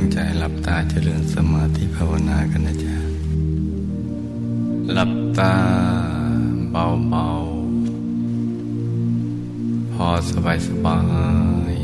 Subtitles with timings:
[0.00, 2.96] ตั้งใจหลับตาเจริญสมาธิภาวนากันนะจ๊ะ
[4.92, 5.54] หลับตา
[6.70, 11.00] เบาๆ พอสบายสบา
[11.72, 11.76] ย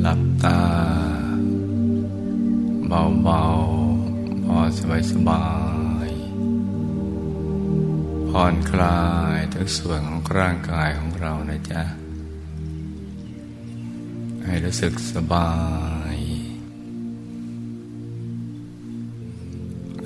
[0.00, 0.60] หลับตา
[2.88, 5.44] เบาๆ พอสบายสบา
[6.06, 6.10] ย
[8.28, 9.02] ผ่อนคลา
[9.36, 11.99] ยทุกส่วนของร่างกายของเรานะจ๊ะ
[14.44, 15.50] ให้รู้สึกสบา
[16.14, 16.18] ย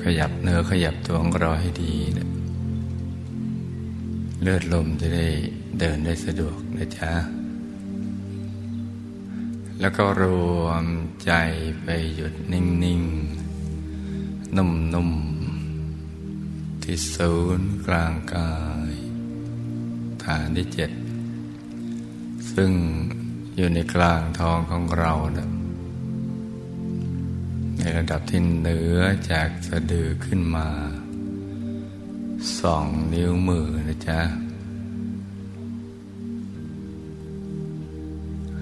[0.03, 2.29] ขยับเนื้อขยับตัวของเราให้ดีนะ
[4.43, 5.27] เลือดลมจะได้
[5.79, 7.13] เดินได้สะดวกนะจ๊ะ
[9.81, 10.25] แล้วก็ร
[10.61, 10.85] วม
[11.25, 11.33] ใจ
[11.83, 13.03] ไปหยุดนิ่ง
[13.79, 15.11] ๆ นุ่ม
[15.97, 18.55] ๆ ที่ศูนย์กลางกา
[18.93, 18.95] ย
[20.25, 20.91] ฐานที่เจ็ด
[22.55, 22.73] ซึ่ง
[23.57, 25.49] อยู่ในกลางท้องของเรานะ
[27.79, 28.99] ในระดับที่เหนือ
[29.31, 30.69] จากสะดือขึ้นมา
[32.61, 34.21] สองนิ้วมือนะจ๊ะ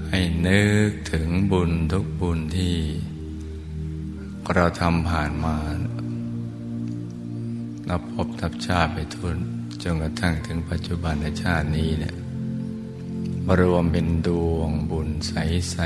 [0.08, 2.76] ให้นึกถึงบุญทุกบุญที่
[4.54, 5.56] เราทำผ่านมา
[7.88, 9.36] นับพบนับชาติไปทุน
[9.82, 12.14] จนกระทั่งถึงปัจจุบันในชาตินี้เนี่ย
[13.58, 15.76] รวมเป็นดวงบุญใส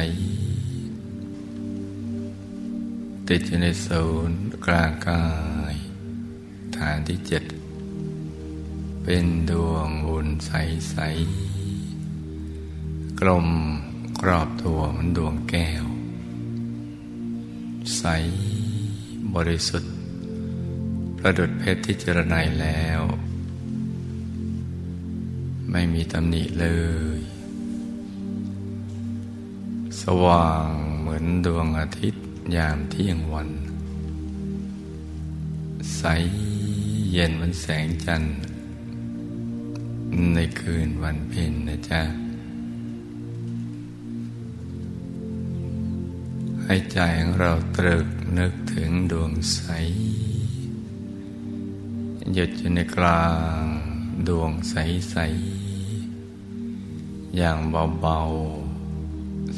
[2.00, 5.24] ๆ ติดอยู่ในศูนย์กลางกา
[5.72, 5.74] ย
[6.76, 7.44] ฐานที่เจ็ด
[9.02, 10.96] เป็นดวงบุญใส
[11.94, 13.48] ๆ กลม
[14.20, 15.84] กรอบตัวเหมันดวงแก้ว
[17.98, 18.04] ใส
[19.34, 19.94] บริสุทธิ์
[21.18, 23.00] ประดุดเพชรที่เจรไนแล้ว
[25.70, 26.66] ไม่มีตำหนิเล
[27.15, 27.15] ย
[30.10, 32.24] สว่างเหมือนดวงอาทิตย์
[32.56, 33.48] ยามเที่ยงวัน
[35.96, 36.02] ใส
[37.12, 38.34] เย็นเหมือนแสงจันทร์
[40.34, 42.02] ในคืนวันเพ็ญนะจ๊ะ
[46.64, 48.06] ให้ใจของเราตรึก
[48.38, 49.60] นึกถึงดวงใส
[52.34, 53.26] หยุดอยู่ในกลา
[53.60, 53.64] ง
[54.28, 55.16] ดวงใส
[56.12, 57.58] ๆ อย่าง
[58.00, 58.65] เบา ๆ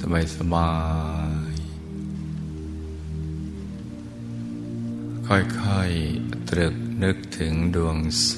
[0.00, 0.72] สบายสบา
[1.50, 1.54] ย
[5.26, 7.98] ค่อยๆตรึกนึกถึงดวง
[8.28, 8.36] ใส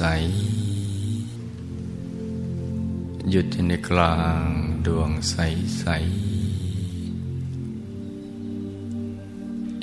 [3.31, 4.45] หยุดในกลาง
[4.87, 5.37] ดวงใส
[5.79, 5.87] ใส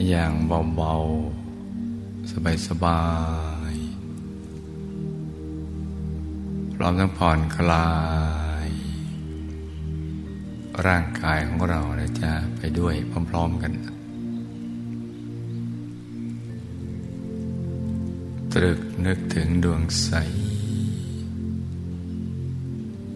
[0.07, 0.33] อย่าง
[0.75, 3.03] เบาๆ สบา
[3.71, 7.87] ยๆพร้อมทั้งผ่อนคลา
[8.45, 8.46] ย
[10.85, 12.95] ร่างกายของเรานะจ๊ะไปด้วย
[13.29, 13.73] พร้อมๆกัน
[18.53, 20.11] ตรึกนึกถึงดวงใส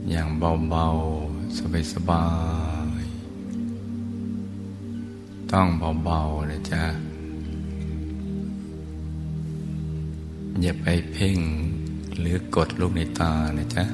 [0.09, 0.27] อย่าง
[0.69, 2.25] เบาๆ สบา
[3.01, 5.67] ยๆ ต้อง
[6.03, 6.83] เบาๆนะจ๊ะ
[10.61, 11.39] อย่าไปเพ่ง
[12.19, 13.85] หรือกดลูกในตานะจ๊ะ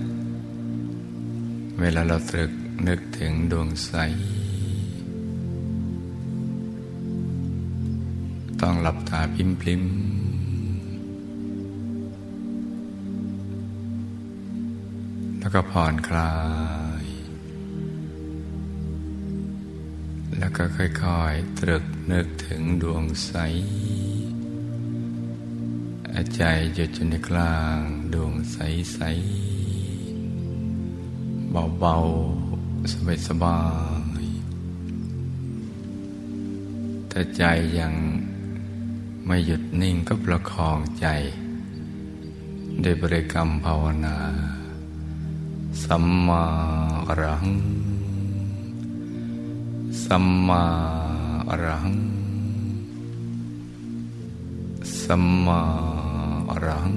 [1.79, 2.51] เวลาเราตรึก
[2.87, 3.93] นึกถึงดวงใส
[8.61, 9.83] ต้องหลับตาพิมพลิม
[15.39, 16.35] แล้วก็ผ่อนคลา
[17.03, 17.05] ย
[20.37, 23.33] แล้วก็ค่อยๆตรึกนึกถึงดวงใส
[26.35, 26.43] ใจ
[26.75, 27.79] หยุดอยู่ในกลาง
[28.13, 28.99] ดวงใส
[31.45, 32.46] ๆ เบา ๆ
[32.91, 33.57] สบายสบา
[34.21, 34.25] ย
[37.11, 37.43] ถ้าใจ
[37.79, 37.93] ยัง
[39.25, 41.07] ไม่หยุดนิ่งก็ประคองใจ
[42.83, 44.17] ด้วยบริกรรมภาวนา
[45.83, 46.43] สัมมา
[47.07, 47.47] อรัง
[50.05, 50.63] สัมมา
[51.49, 51.91] อรัง
[55.03, 55.61] สัมมา
[56.49, 56.91] อรัง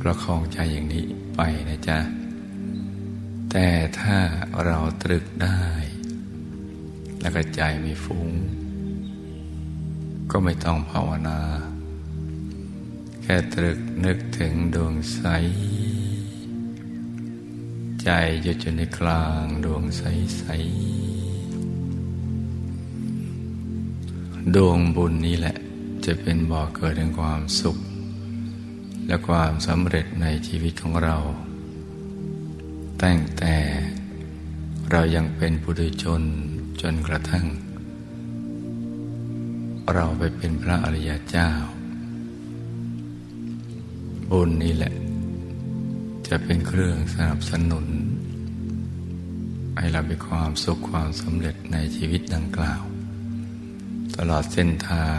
[0.00, 1.40] ประคองใจอย่างนี้ไป
[1.70, 2.21] นะจ๊ะ
[3.54, 3.70] แต่
[4.00, 4.18] ถ้า
[4.64, 5.62] เราตรึกได้
[7.20, 8.28] แล้วก็ใจไม่ฟุ้ง
[10.30, 11.40] ก็ไม่ต้องภาวนา
[13.22, 15.22] แค่ตรึกนึกถึงดวงใส
[18.02, 18.10] ใจ
[18.42, 20.02] หยุดอยู่ในกลางดวงใส
[20.38, 20.44] ใส
[24.54, 25.56] ดวงบุญนี้แหละ
[26.04, 27.78] จะเป็นบ่อเกิดแห่งความสุข
[29.06, 31.18] และความสำเร็จในชีวิตของเรา
[33.08, 33.56] ตั้งแต่
[34.90, 36.22] เรายังเป็นปุถุชน
[36.80, 37.46] จนกระทั่ง
[39.92, 41.50] เราไปเป็นพระอริยเจ้า
[44.30, 44.94] บุญนี่แหละ
[46.28, 47.86] จะเป็นเครื่องสนับสนุน
[49.76, 52.82] ให้เรามีความสุขความสำเร็จในชีวิตดังกล่าว
[54.16, 55.18] ตลอดเส้นทาง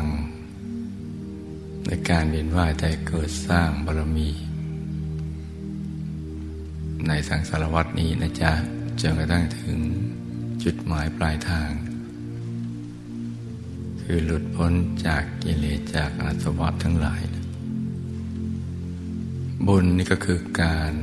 [1.86, 4.29] ในการเวียนว่ายใจเกิดสร้างบารมี
[7.07, 8.51] ในสังสารวัตนี้นะจ๊ะ
[9.01, 9.77] จนกระทั่งถึง
[10.63, 11.69] จุดหมายปลายทาง
[14.01, 14.73] คือหลุดพ้น
[15.05, 17.21] จากกิเลสจากอาสวะทั้งหลาย
[19.67, 20.94] บุญนี่ก็คือการ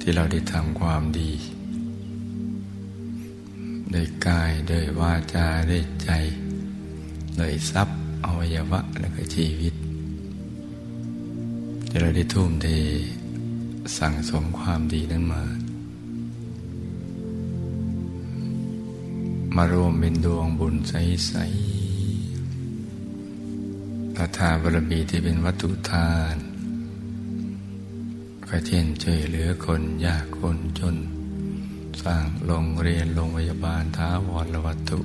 [0.00, 1.32] ที่เราได้ทำความดี
[3.94, 6.10] ด้วยกายด้วยวาจาด้วยใจ
[7.38, 9.74] ด้วยทรัพย์อวัยวะและก็ชีวิต
[11.88, 12.66] ที่เราได้ทุ่มเท
[13.98, 15.42] สั่งสมความดีนั้นมา
[19.56, 26.36] มารวมเป็นดวงบุญใสๆอาทานบารมีที่เป็นวัตถุทาน
[28.48, 30.96] ก็เช่นช่วยเหลือคนยากคนจน
[32.02, 35.00] สร้างโรงเรียนโรงพยาบาลท้าวรวัตถุ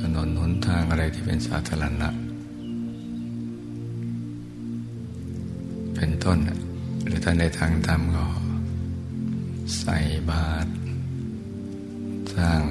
[0.00, 2.08] ถนนหนทางอะไรที่เป็นสาธารณะ
[5.94, 6.38] เป็นต้น
[7.06, 8.26] หรือถ้านในทางธรรมก็
[9.78, 9.96] ใส่
[10.30, 10.70] บาตร
[12.34, 12.62] สร้าง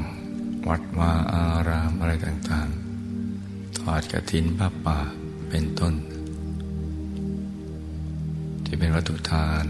[0.67, 4.99] วัดวาอารามอะไรต่างๆ ทอดกระถินผ้าป่า
[5.49, 5.93] เป็นต้น
[8.65, 9.65] ที่เป็นวัตถุทาน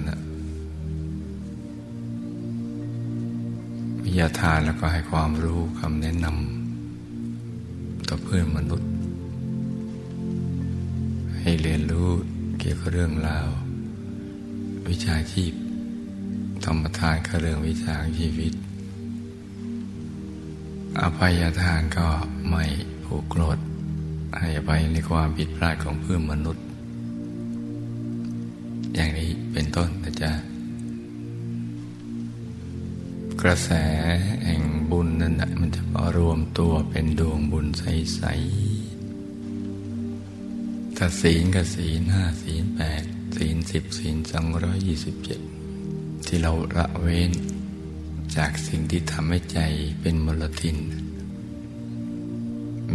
[4.04, 8.90] วิทยาทานแล้วก็ให้ความรู้คำแนะนำต่อเพื่อนมนุษย์
[11.40, 12.10] ให้เรียนรู้
[12.60, 13.48] เกี่ยวกับเรื่องราว
[14.90, 15.54] วิชาชีพ
[16.66, 18.54] ธรรมทานก็เรื่องวิชาชีวิต
[21.02, 22.08] อภัยทานก็
[22.50, 22.66] ไม่
[23.06, 23.58] ผูกโกรธ
[24.38, 26.66] ให้อภัยในความผิดพลาดของเพื่อนมนุษย์
[28.96, 30.32] อย่างนี้เป็นต้นนะจ๊ะ
[33.42, 33.70] กระแส
[34.46, 34.62] แห่ง
[34.92, 43.06] บุญนั่นแหะมันจะมารวมตัวเป็นดวงบุญใสๆถ้าศีลกับศีลห้าศีลแปด
[43.36, 45.40] ศีลสิบศีลสองร้อยยี่สิบเจ็ด
[46.26, 47.32] ที่เราละเว้น
[48.36, 49.60] จากสิ่งที่ทำให้ใจ
[50.02, 50.78] เป็นมลทิน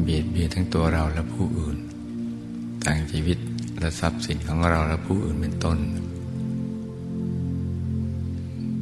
[0.02, 1.78] เบียดเบียนทั้งตัวเราและผู้อื่น
[2.84, 3.38] ต่างชีวิต
[3.78, 5.78] และทรัพย์สินของเราและผู้อื่นเป็นต้น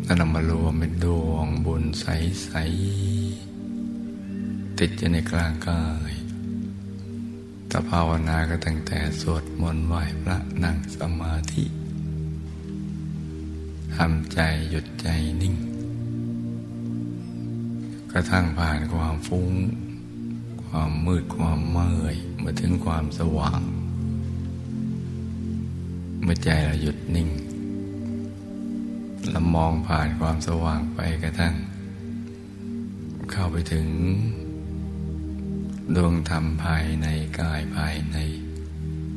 [0.05, 2.51] ถ้านมารวมเป็นดวงบุญใส
[3.81, 6.13] ๆ ติดอยู่ในกลางกาย
[7.71, 11.65] ถ้าภาวนาก็ตั้งแต่สวดมนต์ไหว้พระนั่งสมาธิ
[13.97, 15.09] ทำใจหยุดใจ
[15.43, 15.55] นิ่ง
[18.13, 19.51] กระทั่งผ่านความฟุ้ง
[20.65, 23.61] ความมืดความเมื่อยมาถึงความสว่าง
[26.23, 27.29] เมื่อใจเราหยุดนิ่ง
[29.31, 31.55] เรามองผ่านความสว่างไปกระทั่ง
[33.31, 33.87] เข้าไปถึง
[35.97, 37.07] ดวงธรรมภายใน
[37.41, 38.17] กายภายใน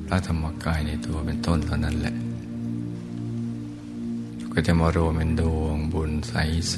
[0.05, 2.15] พระธรรมกายในตัวเป็นต้นเท่านั้นแหละ
[4.51, 6.77] ก็จะมารวมเป็นดวงบุญใส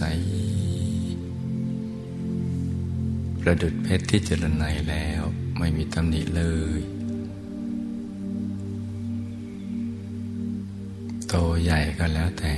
[1.40, 5.22] ๆประดุดเพชรที่เจริญในแล้ว
[5.58, 6.44] ไม่มีตำหนิเล
[6.80, 6.82] ย
[11.28, 12.54] โตใหญ่ก็แล้วแต่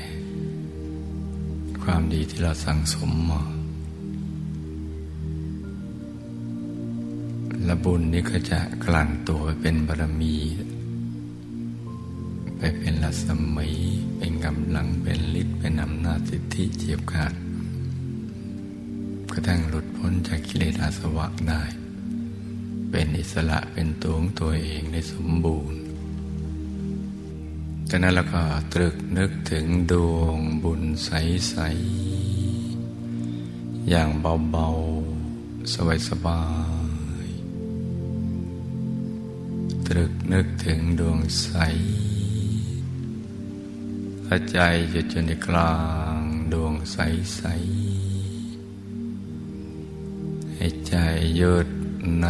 [1.83, 3.41] ความดีที่เราสั่งสมมา
[7.65, 10.35] และบุญนี้ก็จะกลั่นตัวไปเป็นบารมี
[12.57, 13.73] ไปเป็นลัสมัย
[14.17, 17.33] เป็นกำลังเป็นฤทธิ์เป็นอำนาจสิทธิเจียบขาด
[19.31, 21.63] กระทั่งหลุดพ้นจากกิเลสอาสวะได้
[22.91, 25.79] เป็นอิสระเป็นตัวของตัวเองได้สมบูรณ์
[27.89, 28.43] จากนั้นเราก็
[28.73, 31.55] ตรึกนึกถึงดวงบุญใส
[32.47, 34.09] ๆ อย่าง
[34.51, 34.67] เบา
[35.19, 35.75] ๆ ส
[36.25, 36.64] บาย
[40.31, 41.47] นึกถึงดวงใส
[44.51, 44.59] ใจ
[44.91, 45.73] หยุดอยู่ในกลา
[46.17, 46.19] ง
[46.53, 50.93] ดวงใสๆให้ใจ
[51.37, 51.67] หยุด
[52.21, 52.27] ใน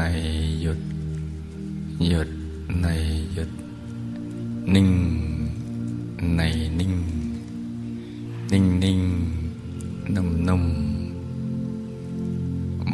[0.62, 0.80] หยุด
[2.08, 2.30] หยุด
[2.82, 2.88] ใน
[3.34, 3.52] หยุด
[4.74, 4.92] นิ่ง
[6.36, 6.42] ใน
[6.80, 6.94] นิ่ง
[8.52, 9.00] นิ่งนิ่ง
[10.16, 10.64] นุ่มนุ่ม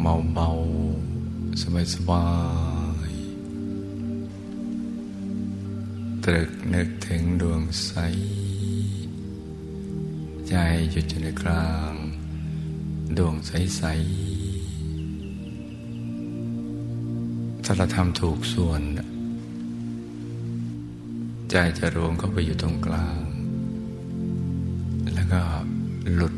[0.02, 0.48] เบาเบา
[1.60, 2.22] สบายสบา
[2.70, 2.71] ย
[6.28, 7.92] ตรึกนึกถึงดวงใส
[10.48, 10.54] ใจ
[10.90, 11.92] หยุดอยู่ในกลาง
[13.18, 13.92] ดวงใสๆ
[17.64, 18.82] ถ้าเราทำถูกส่วน
[21.50, 23.20] ใจจะรวมเข้าไปอยู่ตรงกลาง
[25.14, 25.40] แล้วก็
[26.14, 26.34] หลุด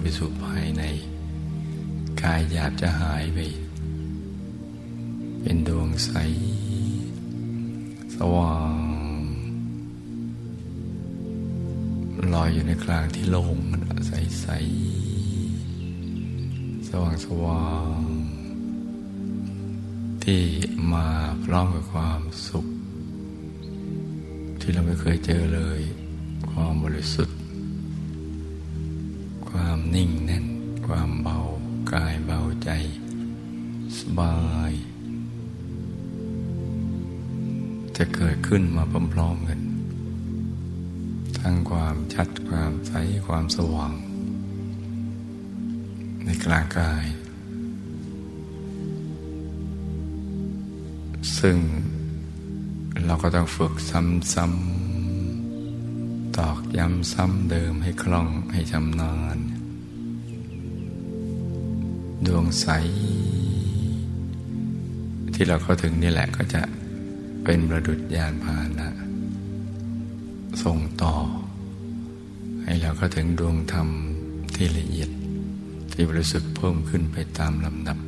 [0.00, 0.82] ไปสู่ภายใน
[2.22, 3.38] กายหยาบจะหายไป
[5.40, 6.10] เป็นดวงใส
[8.14, 8.76] สว่าง
[12.34, 13.58] ลอยอยู่ในกลางที่โล่ง
[14.06, 14.46] ใสใส
[16.88, 18.00] สว่างสว่าง
[20.24, 20.42] ที่
[20.92, 21.08] มา
[21.44, 22.66] พร้อมกับความสุข
[24.60, 25.80] ที่เราไม่เคยเจอเลย
[26.50, 27.39] ความบริสุทธิ์
[39.20, 39.60] ร้อมกัน
[41.38, 42.92] ทั้งความชัดความใส
[43.26, 43.94] ความสว่าง
[46.24, 47.04] ในกลางกาย
[51.38, 51.56] ซึ่ง
[53.04, 59.38] เราก็ต้องฝึกซ้ำๆ ตอกย้ำซ้ำเดิมให้คล่องให้ชำนาญ
[62.26, 62.66] ดวงใส
[65.34, 66.62] ที่เราเข้าถึงนี่แหละก็จะ
[67.44, 68.88] เป็นประดุจยานพาหนะ
[70.62, 71.14] ส่งต่อ
[72.62, 73.88] ให้เราเข้าถึงดวงธรรม
[74.54, 75.10] ที่ละเอียด
[75.92, 77.98] ที่บริสุทธิ์เพิ่มขึ้นไปตามลำดับ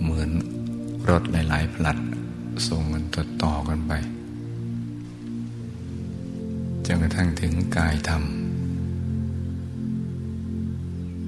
[0.00, 0.30] เหมือน
[1.08, 1.98] รถหลายๆพลัด
[2.68, 3.92] ส่งกันต่อต่อกันไป
[6.86, 8.22] จนกระทั่งถึงกายธรรม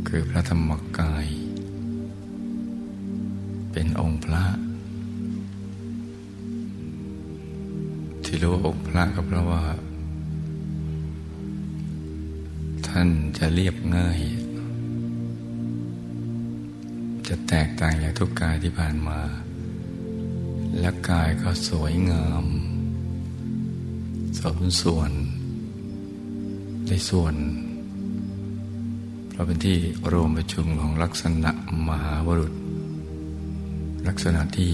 [0.09, 1.27] คือพระธรรมกาย
[3.73, 4.45] เป็นองค์พระ
[8.27, 9.65] ที่รู้องค์พระก็เพราะว่า
[12.89, 14.21] ท่านจะเรียบง่าย
[17.29, 19.21] จะแตกต่างจากทุกกายที่ผ่านมา
[20.81, 22.45] และกายก็สวยงาม
[24.41, 25.11] สมส่วน
[26.89, 27.35] ในส่วน
[29.31, 29.77] เพราะเป็นที่
[30.13, 31.51] รวมประชุมของลักษณะ
[31.89, 32.53] มหาวรุษ
[34.09, 34.73] ลักษณะที่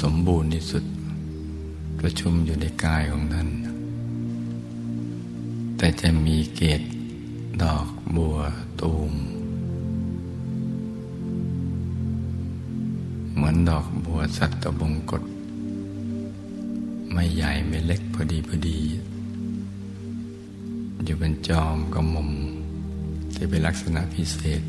[0.00, 0.84] สมบูรณ์ที่สุด
[2.00, 3.48] ประชุมอยู่ในกายของท่าน
[5.76, 6.82] แต่จะมีเกต
[7.62, 8.36] ดอกบัว
[8.80, 9.12] ตูม
[13.34, 15.22] เหมือนดอกบัวสัตตบงกฎ
[17.12, 18.78] ไม่ใหญ่ไม่เล็กพอดีพอดี
[21.04, 22.30] อยู่เป็นจอมกระมม
[23.34, 24.62] ที่เป็นลักษณะพิเศษ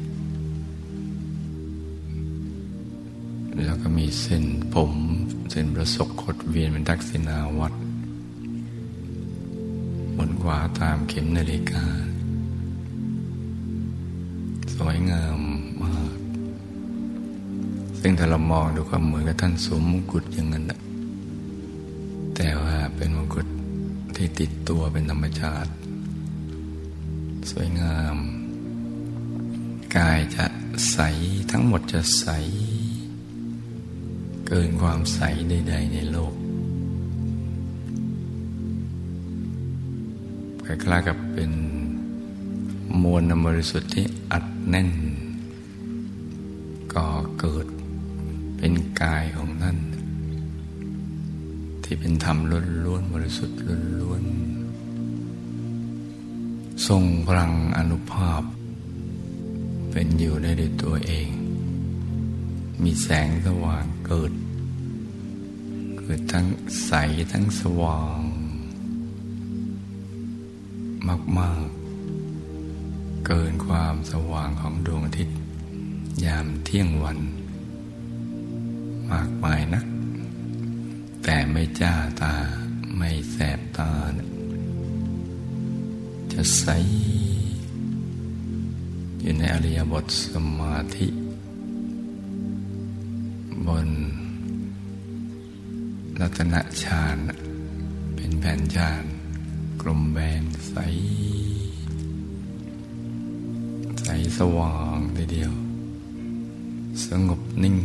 [3.81, 4.93] ก็มีเส้นผม
[5.51, 7.73] เส้นประศกขดเวียนเป็นทักษิณาวัด
[10.17, 11.83] บนขวาตามเข็มนาฬิกา
[14.75, 15.39] สวยงาม
[15.81, 16.17] มาก
[17.99, 20.65] ซึ่งถ้าเรามองดูความเหมือนกับท่านสวมมงกุฎอย่างนั้น
[22.35, 23.47] แต่ว่าเป็นมงกุฎ
[24.15, 25.71] ที่ติดตัวเป็นธรรมชาติ
[27.51, 28.15] สวยงาม
[29.95, 30.45] กายจะ
[30.91, 30.97] ใส
[31.51, 32.27] ทั้งหมดจะใส
[34.53, 36.33] เกินความใสใด ๆ ในโลก
[40.65, 41.51] คล้ายๆกับเป็น
[43.01, 44.89] มวลบริสุทธิ์ที่อัดแน่น
[46.93, 47.67] ก่อเกิด
[48.57, 49.77] เป็นกายของท่าน
[51.83, 52.37] ที่เป็นธรรม
[52.85, 53.59] ล้วนๆบริสุทธิ์
[54.01, 58.41] ล้วนๆทรงพลังอนุภาพ
[59.91, 61.29] เป็นอยู่ได้ด้วยตัวเอง
[62.83, 64.33] มีแสงสว่างเกิด
[65.99, 66.47] เกิดทั้ง
[66.85, 66.93] ใส
[67.31, 68.21] ทั้งสว่าง
[71.39, 71.67] มาก
[72.47, 75.37] ๆ เกินความสว่างของดวงอาทิตย์
[76.25, 77.19] ยามเที่ยงวัน
[79.11, 79.85] มากมายนัก
[81.23, 82.35] แต่ไม่จ้าตา
[82.97, 83.91] ไม่แสบตา
[86.33, 86.65] จะใส
[89.19, 91.07] อยู่ในอริยบทสมาธิ
[93.71, 93.89] บน
[96.19, 97.17] รัตนฌาน
[98.15, 99.03] เป็นแผ่นฌาน
[99.81, 100.75] กลมแบนใส
[104.03, 105.53] ใสสว่างทีเดียว
[107.05, 107.77] สงบนิ่ง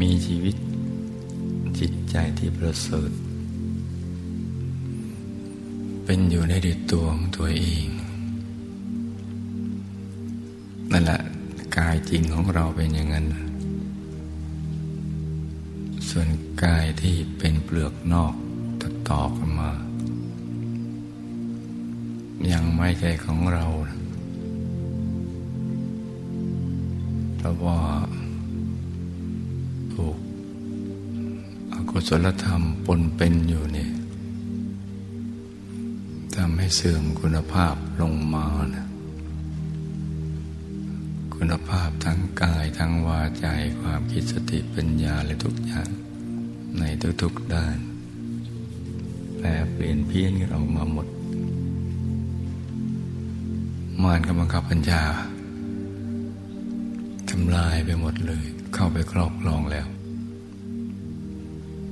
[0.00, 0.56] มีชีวิต
[1.78, 3.10] จิตใจที่ประเสริฐ
[6.04, 7.86] เป็นอยู่ในดิตัวของตัวเอง
[10.92, 11.20] นั่นแหละ
[11.76, 13.26] กายจริงของเราเป็นอย่างนั้น
[16.10, 16.28] ส่วน
[16.62, 18.34] กายที่เป็นเปลือกนอก
[18.80, 19.70] ต่อต่อกันมา
[22.52, 23.64] ยังไม่ใช่ของเรา
[27.36, 27.80] เพราะว่า
[29.92, 30.16] ถูก
[31.72, 33.92] อกุศลธรรมปนเป็นอยู่เนี่ย
[36.34, 38.87] ทำให้เสื่อมคุณภาพลงมานะ
[42.78, 43.46] ทั้งวาใจ
[43.80, 45.90] ความคิดสติปัญญาและทุกอย่าง
[46.78, 46.82] ใน
[47.22, 47.76] ทุกๆด้าน
[49.36, 51.06] แปลเปลี่ยนเพี้ยนกันออกมาหมด
[54.02, 55.02] มานกำลังขับปัญญา
[57.30, 58.44] ทำลายไปหมดเลย
[58.74, 59.86] เข้าไปครอบครองแล้ว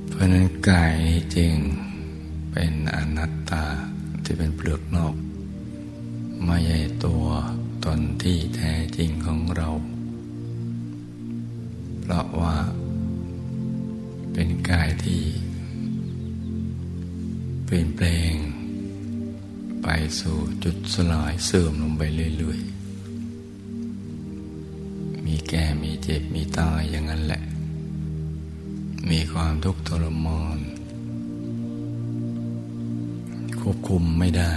[0.09, 0.95] เพราะนั้นกาย
[1.35, 1.53] จริง
[2.51, 3.63] เป็นอนัตตา
[4.23, 5.15] ที่เป็นเปลือกนอก
[6.43, 7.25] ไม่ใช่ตัว
[7.85, 8.37] ตนที่
[21.01, 22.01] สลายเสื่อมลงไป
[22.37, 27.43] เรื่อยๆ มีแก่มีเจ็บมีตายอย่างนั้นแหละ
[29.09, 30.59] มีความทุกข์ทรมาน
[33.59, 34.55] ควบคุมไม่ได้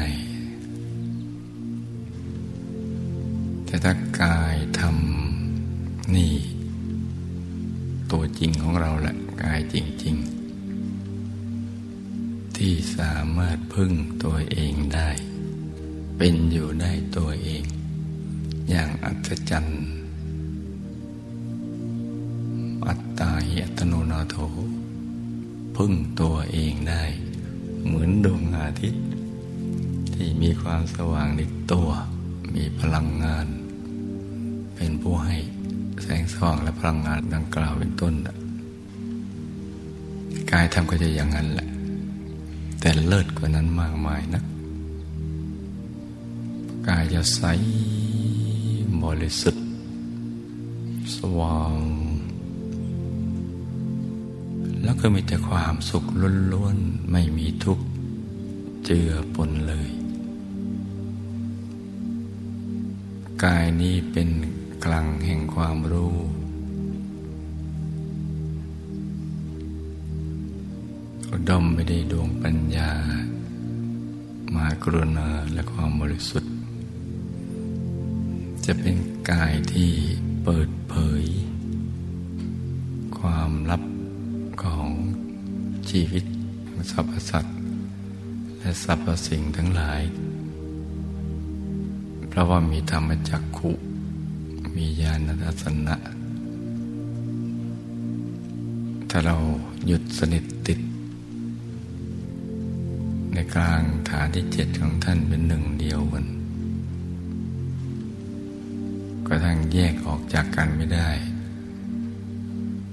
[22.91, 24.37] อัตตาเหตโนนาโถ
[25.77, 27.05] พึ่งตัวเองได้
[27.85, 29.05] เหมือนดวงอาทิตย์
[30.15, 31.41] ที่มีความสว่างใน
[31.73, 31.89] ตัว
[32.55, 33.47] มีพลังงาน
[34.75, 35.37] เป็นผู้ให้
[36.03, 38.15] แสงสว่างและพลังงานดังกล่าวเป็นต้น
[40.51, 41.69] กายทำก็จะอย่างนั้นแหละ
[42.81, 44.43] แต่เลิศกว่านั้นมากมายนะ
[46.89, 47.43] กายจะใส
[49.05, 49.65] บริสุทธิ์
[51.17, 51.75] สว่าง
[54.83, 56.05] แล้วก็มีแต่ความสุข
[56.53, 57.85] ล้วนๆ ไม่มีทุกข์
[58.85, 59.91] เจือปนเลย
[63.45, 64.29] กายนี้เป็น
[64.85, 66.15] กลังแห่งความรู้
[71.31, 72.91] อุดมไปได้วยดวงปัญญา
[74.55, 76.53] มากรุณาและความบริสุทธิ์
[78.67, 78.97] จะเป็น
[79.31, 79.91] กายที่
[80.45, 81.25] เปิดเผย
[83.19, 83.83] ความลับ
[85.91, 86.25] ชีวิต
[86.91, 87.57] สรรพสัตว์
[88.59, 90.03] และสรรพสิ่งทั้งหลาย
[92.29, 93.71] เพราะว่ามีธรรมจักขุ
[94.77, 95.97] มีญาณทัศนะ
[99.11, 99.37] ถ้าเรา
[99.87, 100.81] หยุดสนิทติด
[103.33, 106.27] ในกลางฐานที่เจ็ดของท่านเป็นหนึ่งเดียวกัน
[109.27, 111.09] ก็ทั้งแยกออกจากกันไม่ได้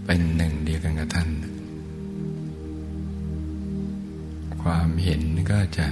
[0.05, 1.26] เป็นหนึ่งเดียวกันกับท่าน
[5.77, 5.87] จะ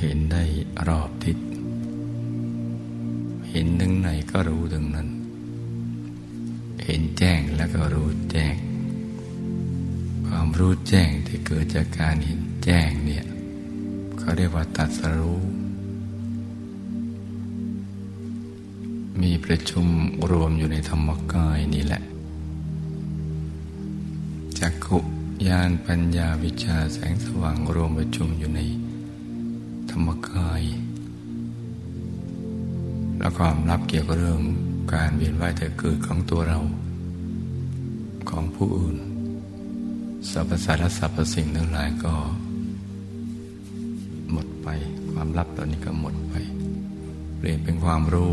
[0.00, 0.42] เห็นได้
[0.88, 1.38] รอบทิศ
[3.50, 5.08] เห็นถึงไหนก็รู้ถึงนั้น
[6.84, 8.56] เห็นแจ้งแล้วก็รู้แจ้ง
[10.26, 13.26] ความรู้แจ้งที่เกิดจากการเห็นแจ้งเนี่ย
[14.18, 15.42] เขาเรียกว่าตัดสรู้
[19.22, 19.86] มีประชุม
[20.30, 22.02] รวมอยู่ในธรรมกายนี่แหละ
[24.58, 24.98] จักขุ
[25.46, 28.60] ยานปัญญาวิชาแสงสว่างรวมประชุมอยู่ใน
[29.90, 30.62] ธรรมกาย
[33.18, 34.42] และความลับเกี่ยวกับเรื่อง
[34.94, 36.58] การเวียนว่ายแต่เกิดของตัวเรา
[38.30, 38.96] ของผู้อื่น
[40.30, 42.14] สรรพสัตว์และสรรพสิ่งทั้งหลายก็
[44.30, 44.68] หมดไป
[45.10, 46.34] ความลับตอนนี้ก็หมดไป
[47.38, 48.32] เปลี่ยนเป็นความรู้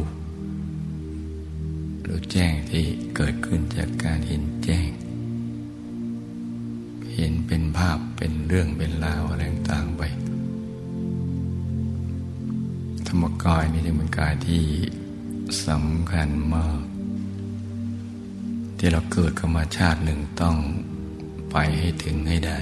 [2.06, 2.84] รู้แจ้งที่
[3.16, 4.90] เกิดขึ้นจากการเห็นแจ้ง
[7.16, 10.04] เห็นเป็นภาพเป็นเรื่องเป็นราวอะไรต่างไป
[13.08, 14.64] ธรรมกายนี่จึงเป็นกายที่
[15.68, 16.82] สำคัญมาก
[18.78, 20.58] ที่เราเกิดขึ้นมาชาติหนึ่งต้อง
[21.52, 22.58] ไปให้ถึงให้ได้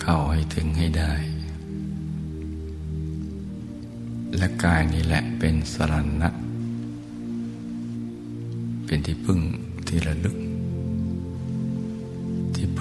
[0.00, 1.12] เข้าให้ถึงให้ได้
[4.36, 6.28] และกายนี้แหละเป็นสรณะ
[8.86, 9.40] เป็นที่พึ่ง
[9.86, 10.36] ที่ระลึก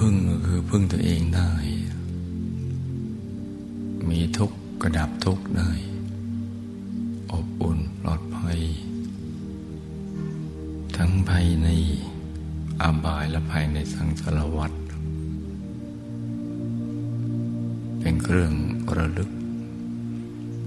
[0.06, 1.52] พึ่งก็คือพึ่งตัวเองได้
[4.10, 5.72] มีทุกข์กระดับทุกข์ได้
[7.32, 8.60] อบอุ่นปลอดภัย
[10.98, 11.68] ทั้งภายใน
[12.82, 14.72] อาบายและภายในสังสารวัฏ
[18.00, 18.54] เป็นเครื่อง
[18.98, 19.30] ระลึก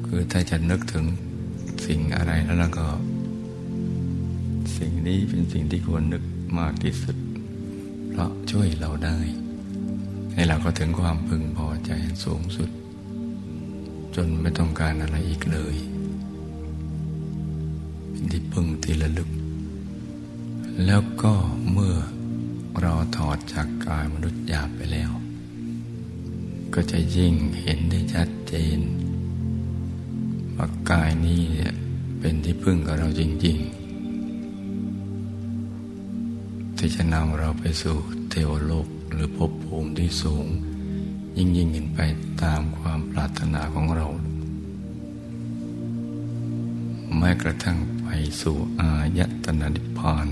[0.06, 1.04] คือถ้าจะนึกถึง
[1.86, 2.86] สิ่งอะไรแล้วก็
[4.76, 6.22] สิ่งนี้เป็นสิ่งที่ควรนึก
[6.58, 7.16] มากที่สุด
[8.14, 9.18] เพราะช่วยเราได้
[10.34, 11.90] ให้เราก็ถึงความพึงพอใจ
[12.24, 12.70] สูงสุด
[14.14, 15.76] จนไม่ต้องการอะไรอีกเลย
[18.10, 19.30] เป็นที่พึงที่ระลึก
[20.86, 21.32] แล้วก็
[21.70, 21.96] เมื่อ
[22.80, 25.10] เราถอดจากกายมนุษย์หยาบไปแล้ว
[26.74, 28.80] ก็จะยิ่งเห็นได้ชัดเจน
[30.56, 31.42] ว่ากายนี้
[32.20, 33.83] เป็นที่พึ่งกับเราจริง ๆ
[36.86, 37.96] ที่จะนำเราไปสู่
[38.30, 40.46] เทวโลกหรือภพภูมิที่สูง
[41.36, 42.00] ยิ่งยิ่งขึ้นไป
[42.42, 44.06] ตามความปรารถนาของเรา
[47.18, 48.08] แม้กระทั่งไป
[48.40, 50.28] สู่อายตนะนิพพาน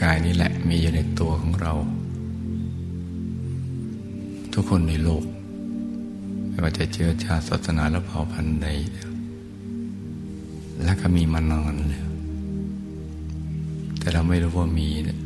[0.00, 1.72] กายนี้แหละมีอยู่ในตัวของเรา
[4.52, 5.24] ทุกคนในโลก
[6.48, 8.68] ไม่ว่าจะเชื้อชาติศาสนาและเผ่าพันธุ์ใด
[10.84, 12.11] และก็มีมานานเลย
[14.02, 15.18] แต่เราไม่รู้ว่ามีเนี่ย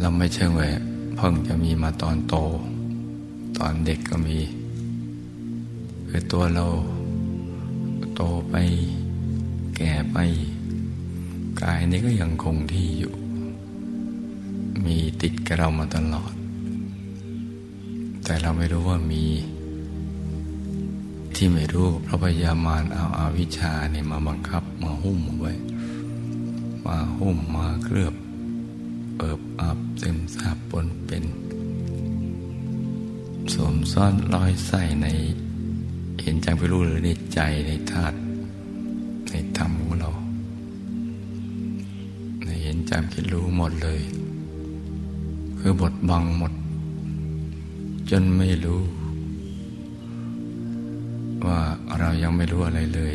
[0.00, 0.68] เราไม่เชื่อว่า
[1.16, 2.36] เพิ่งจะมีมาตอนโต
[3.58, 4.38] ตอนเด็กก็มี
[6.08, 6.66] คือตัวเรา
[8.14, 8.54] โตไป
[9.76, 10.16] แก่ไป
[11.62, 13.14] กายนี้ก็ยังคงที่อยู่
[14.84, 16.32] มีติดกับเรามาตลอด
[18.24, 19.24] แต่เราไม่รู้ว่ามี
[21.34, 25.52] ที่ไม่รู้เพราะพยามารเอาอาวิชชาเนี่ยมาบังคับมาหุ้มไว้
[26.86, 28.14] มาหุ้มมาเคลือบ
[29.18, 31.24] เอิบอับเต็มซาบปนเป็น
[33.52, 35.06] สวมซ่อนรอยใส่ใน
[36.22, 38.16] เห็นจังไปรู้หรือในใจในธาตุ
[39.30, 40.10] ในธรรมของเรา
[42.44, 44.00] ในเห็นจำคิดรู้หมดเลย
[45.58, 46.52] คือบทบังหมด
[48.10, 48.82] จนไม่รู้
[51.46, 51.60] ว่า
[51.98, 53.14] เรายังไม่รู้อะไรเลย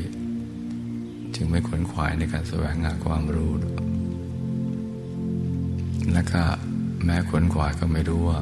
[1.35, 3.51] จึงไม่ขวนขวายในการแสวงหาความรู้
[6.13, 6.43] และก็
[7.05, 8.39] แม้ขวนขวายก็ไม่รู้ว่า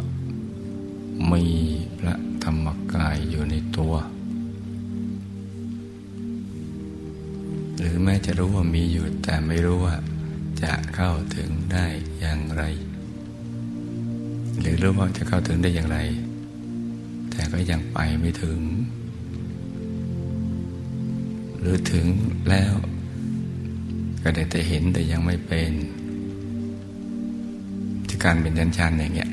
[1.32, 1.46] มี
[2.00, 3.94] พระธรรมกายอยู่ในตัว
[7.78, 9.96] หรือแม้จะรู้ว่ามีอยู่แต่ไม่รู้ว่า
[10.64, 11.86] จะเข้าถึงได้
[12.20, 12.64] อย่างไร
[14.60, 16.00] หรือรู้ว่าจะเข้าถึงได้อย่างไร
[17.32, 18.60] แต่ก็ยังไปไม่ถึง
[21.66, 22.06] หรือถึง
[22.50, 22.74] แล้ว
[24.22, 25.72] ก็ได้แต่เห็นแต่ยังไม่เป็น
[28.08, 29.32] ที่การเป็นยันชันอย่างเงี้ย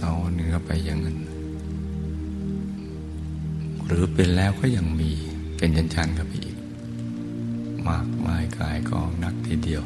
[0.00, 1.18] สองคนนึงก็ไปอย่างนั้น
[3.86, 5.10] หรือเป็นแล้วก็ยังมี
[5.56, 6.54] เป็นยันชันกับอีก
[7.88, 9.82] มากมายกายกองนักทีเดียว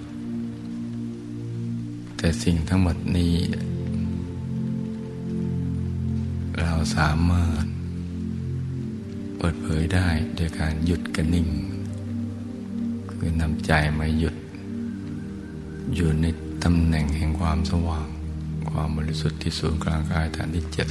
[2.17, 3.35] แต่สิ่งทั้งหมดนี้
[6.61, 7.65] เราสามารถ
[9.39, 11.49] เปิดเผยได้โดยการหยุดกันนิ่ง
[13.11, 14.37] คือนำใจมาหยุด
[15.95, 16.27] อยู่ใน
[16.65, 18.07] ตำแหน่งแห่งความสว่าง
[18.71, 20.89] ความบริสุทธิ์ที่ศูนย์กลางกายฐานที่เจ็ด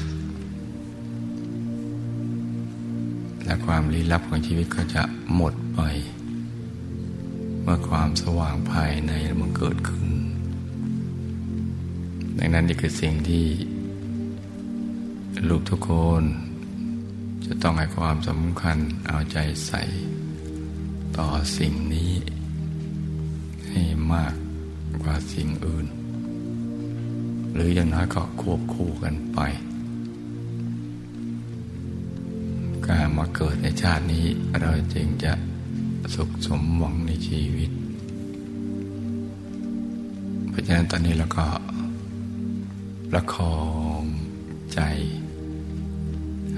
[3.45, 5.03] และความลี้ลับของชีวิตก็จะ
[5.35, 5.79] หมดไป
[7.63, 10.05] เมื่อความสว่างภายในมันเกิดขึ้น
[12.37, 13.45] ดังนั้นนี่คือสิ่งที่
[15.49, 16.23] ลูกทุกคน
[17.45, 18.77] จะต้องให้ความสำคัญ
[19.07, 19.83] เอาใจใส่
[21.17, 21.27] ต่อ
[21.57, 22.11] สิ่งนี้
[23.69, 24.33] ให้มาก
[25.03, 25.87] กว่าสิ่งอื่น
[27.53, 29.39] หรืออย่างน้อยก็ควบคู่กันไป
[32.87, 34.25] การมาเกิดในชาตินี้
[34.59, 35.33] เราจึงจะ
[36.15, 37.71] สุขสมหวังในชีวิต
[40.49, 41.47] เพราะฉะนั้นตอนนี้เราก็
[43.11, 43.55] ประคอ
[43.99, 44.03] ง
[44.73, 44.81] ใจ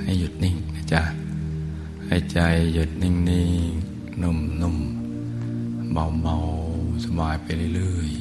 [0.08, 1.02] ให้หยุดนิ่งนะจ๊ะ
[2.08, 2.40] ให้ใจ
[2.74, 3.52] หยุดนิ่งนิ่ง
[4.22, 4.78] นุ่มนุ่ม
[5.92, 6.38] เบาเบา
[7.06, 8.12] สบายไปเรื่อย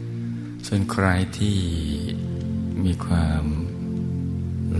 [0.00, 1.06] ๆ ส่วนใคร
[1.38, 1.58] ที่
[2.84, 3.44] มีความ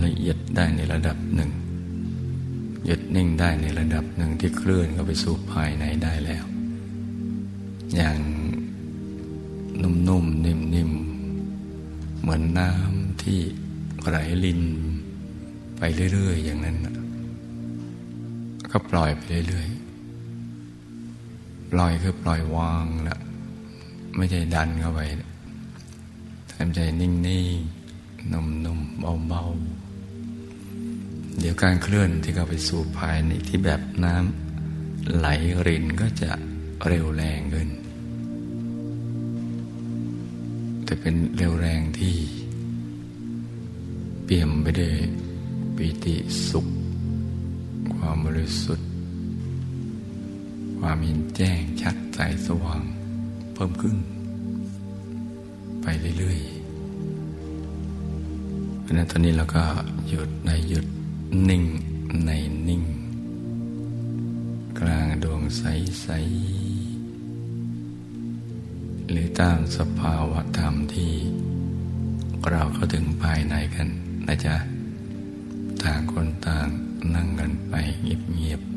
[0.04, 1.50] ละเอียดได้ในระดับหนึ่ง
[2.86, 6.44] หยุดนิ่งได้ในระดับหนึ่งที่เคลื่อนเข้าไปสู่ภายในได้แล้ว
[15.84, 16.76] ไปเรื่อย ๆ อย่างนั้น
[18.70, 23.18] ก็ปล่อยไปเรื่อยๆปล่อยคือปล่อยวางละ
[24.16, 25.00] ไม่ใช่ดันเข้าไป
[26.52, 35.26] ทำใจนิ่งๆนุ่มๆเบาๆเดี๋ยวการเคลื่อนที่เข้าไปสู่ภายในที่แบบน้ำไหล
[35.66, 36.30] รินก็จะ
[36.86, 37.68] เร็วแรงขึ้น
[40.84, 42.14] แต่เป็นเร็วแรงที่
[44.24, 44.94] เปี่ยมไปด้วย
[45.76, 46.16] ปิติ
[46.48, 46.66] สุข
[47.94, 48.86] ความบริสุทธิ์
[50.78, 52.82] ความเห็นแจ้งชัดใสสว่าง
[53.54, 53.96] เพิ่มขึ้น
[55.82, 55.86] ไป
[56.18, 56.48] เรื่อยๆ
[58.80, 59.64] เพราะนั้นตอนนี้เราก็
[60.08, 60.86] หยุดในหยุด
[61.48, 61.64] นิ่ง
[62.26, 62.30] ใน
[62.68, 62.82] นิ่ง
[64.78, 66.18] กลางดวงใส ๆ
[69.10, 71.12] หรือตามสภาวะธรรมที่
[72.50, 73.88] เราเข้าถึงภายในกัน
[74.28, 74.56] นะจ๊ะ
[75.84, 76.68] ต่างคนต่าง
[77.14, 78.71] นั่งกันไปเงียบ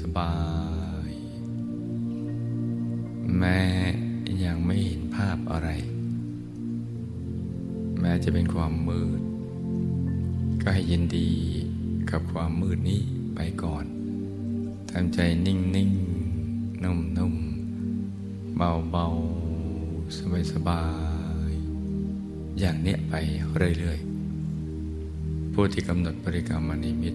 [0.00, 0.34] สบา
[1.10, 1.12] ย
[3.38, 3.60] แม้
[4.44, 5.68] ยังไม่เห็นภาพอะไร
[8.00, 9.20] แม้จะเป็นความมืด
[10.62, 11.30] ก็ให้ยินดี
[12.10, 13.02] กับความมืดนี้
[13.34, 13.84] ไปก่อน
[14.90, 15.56] ทำใจนิ่
[15.88, 20.84] งๆนุ่มๆเบาๆสบา
[21.48, 23.14] ยๆอย่างเนี้ยไป
[23.78, 27.14] เรื่อยๆผู้ที่กำหนดบริกรรมนิมิต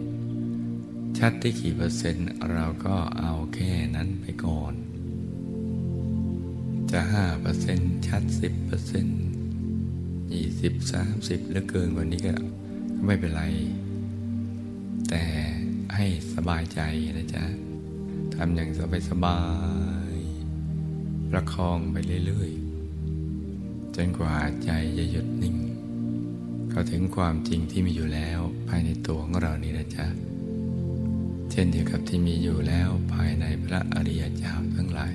[1.17, 4.73] ชัดที่กี่เปอร์เซ็นต์ เราก็เอาแค่นั้นไปก่อน
[6.91, 9.21] จะห้าเปอร์เซ็นต์ชัดสิบเปอร์เซ็นต์
[10.33, 12.33] ยี่สิบสามสิบหรือเกินกว่านี้ก็
[13.05, 13.43] ไม่เป็นไร
[15.09, 15.23] แต่
[15.95, 16.79] ให้สบายใจ
[17.17, 17.45] นะจ๊ะ
[18.35, 19.39] ทำอย่างสบายสบา
[20.13, 20.15] ย
[21.31, 21.95] ประคองไป
[22.25, 25.55] เรื่อยๆ จนกว่าใจจะหยุดนิ่ง
[26.69, 30.28] เข้าถึงความจริงที่มีอยู่แล้วภายในตัวของเรานี่นะจ๊ะ
[31.61, 35.13] ช่นเดียวกับที่มีอยู่แล้วภายในพระอริยเจ้าทั้งหลาย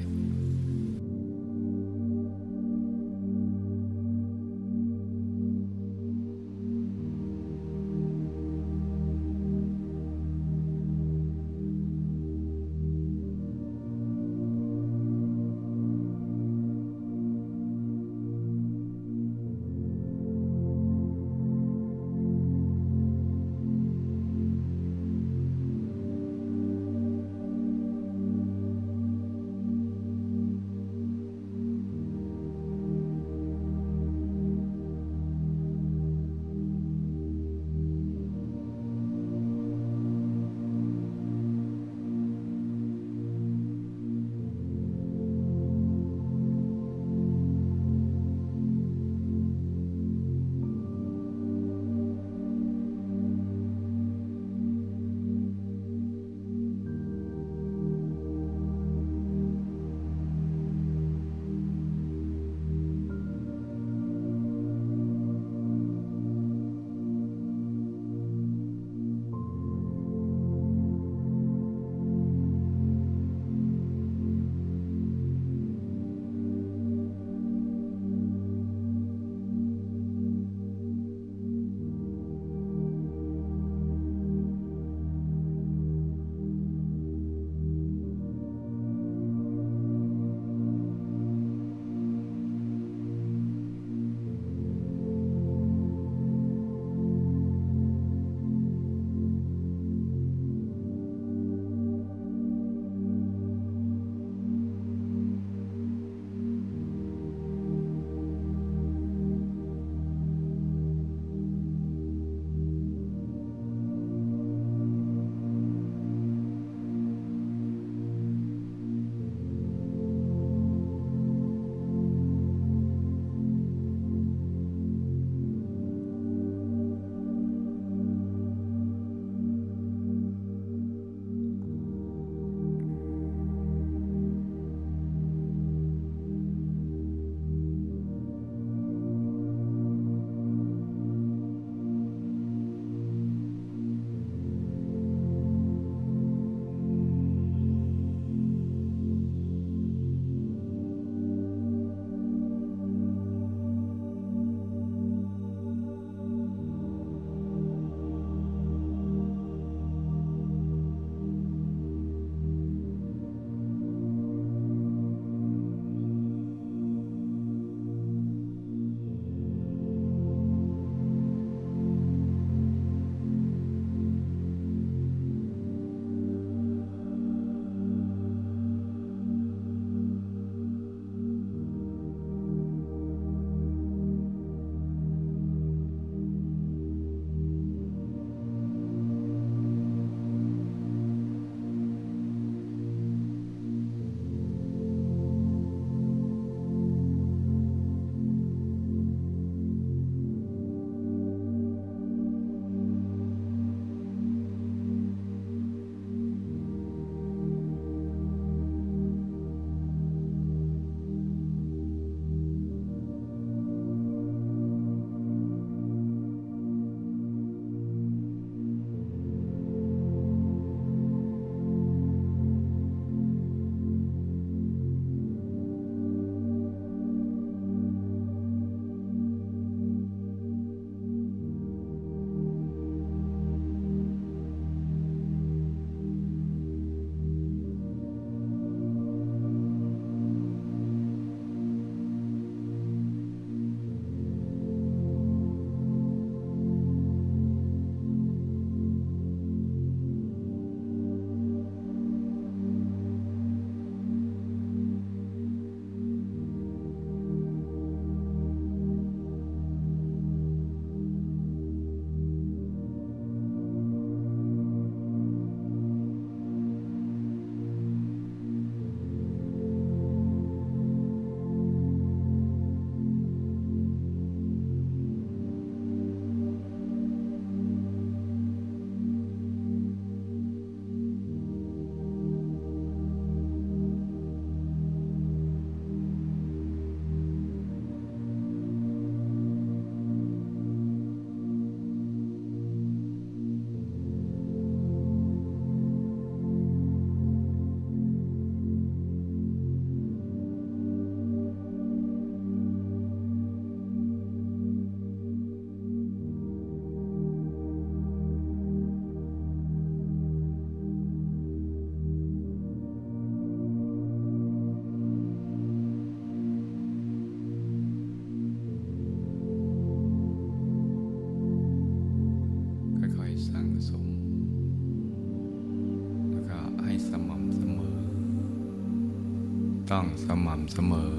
[330.27, 331.14] สม่ำเสมอ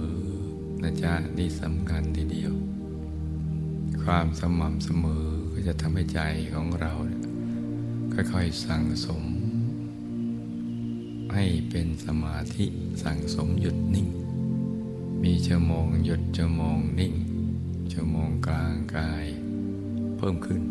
[0.84, 2.54] นะจ๊ะนี่สำคัญทีเดียว
[4.04, 6.20] ความสม่ำเสมอก็จะทำให้ใจ
[6.54, 6.94] ของเรา
[8.14, 9.24] ค่อยๆสั่งสม
[11.34, 12.66] ให้เป็นสมาธิ
[13.04, 14.08] สั่งสมหยุดนิ่ง
[15.24, 17.14] มีชั่วโมงหยุดชั่วโมงนิ่ง
[17.92, 19.26] ชั่วโมงกลางกาย
[20.18, 20.64] เพิ่มขึ้น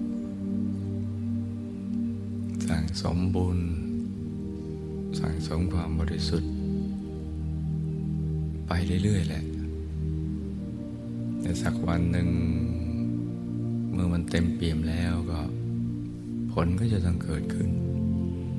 [2.69, 3.59] สั่งสมบุญ
[5.21, 6.54] สั่งสมความบริสุทธิ์
[9.05, 9.45] เรื่อย ๆ แหละ
[11.41, 12.29] แต่สักวันหนึ่ง
[13.93, 15.41] เมื่อมันเต็มเปี่ยมแล้วก็
[16.53, 17.71] ผลก็จะต้องเกิดขึ้น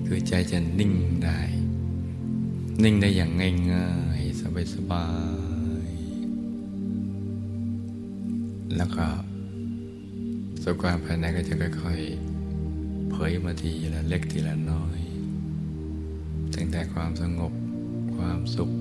[0.05, 1.39] คือใจจะนิ่งได้
[2.83, 3.31] นิ่งได้อย่าง
[3.71, 4.41] ง่ายๆ
[4.73, 5.07] สบา
[5.87, 9.05] ยๆ แล้วก็
[10.63, 14.99] สุขความภายในก็จะค่อยๆ เผยมาทีละเล็กทีละน้อย
[16.55, 17.53] ตั้งแต่ความสงบ
[18.15, 18.71] ความสุข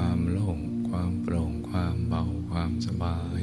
[0.00, 3.42] ความโล่ง ความโปร่ง ความเบา ความสบาย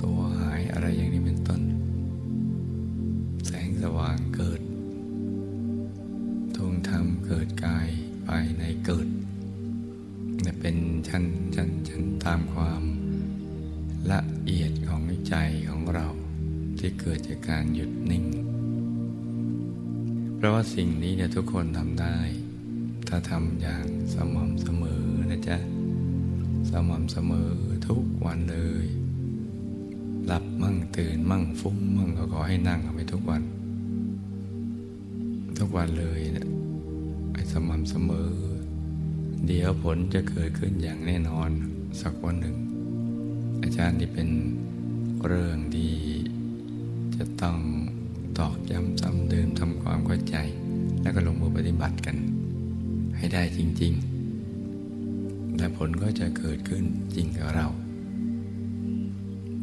[0.00, 1.62] ตัวหายอะไรอย่างนี้เป็นต้น
[3.46, 4.60] แสงสว่างเกิด
[6.56, 7.88] ทงธรรมเกิดกาย
[8.26, 9.08] ภายในเกิด
[10.46, 10.76] จะเป็น
[11.08, 12.82] ชั้นชั้นชั้นตามความ
[14.10, 15.34] ละเอียดของใจ
[15.68, 16.06] ของเรา
[16.78, 18.24] ที่เกิดจากการหยุดนิ่ง
[20.36, 22.18] เพราะว่าสิ่งนี้เนี่ยทุกคนทำได้
[23.08, 25.56] ถ้าทำอย่างสม่ำเสมอนะจ๊ะ
[26.70, 27.50] สม่ำเสมอ
[27.88, 28.86] ทุกวันเลย
[30.26, 33.42] หลับมั่งตื่นมั่งฟุ้งมั่งก็ขอให้นั่งเอาไปทุกวัน
[35.58, 36.48] ทุกวันเลยเนะ
[37.34, 38.30] ให้สม่ำเสมอ
[39.46, 41.50] เดี๋ยวผลจะเกิดขึ้นอย่างแน่นอน
[42.00, 42.56] สักวันหนึ่ง
[43.62, 44.28] อาจารย์ที่เป็น
[45.24, 45.92] เรื่องที่
[47.16, 47.58] จะต้อง
[48.38, 50.36] ตอกย้ำซ้ำเดิมทำความเข้าใจ
[51.02, 52.16] แล้วก็ลงมือปฏิบัติกัน
[53.16, 53.92] ให้ได้จริง
[54.76, 57.66] ๆ และผลก็จะเกิดขึ้นจริงกับเรา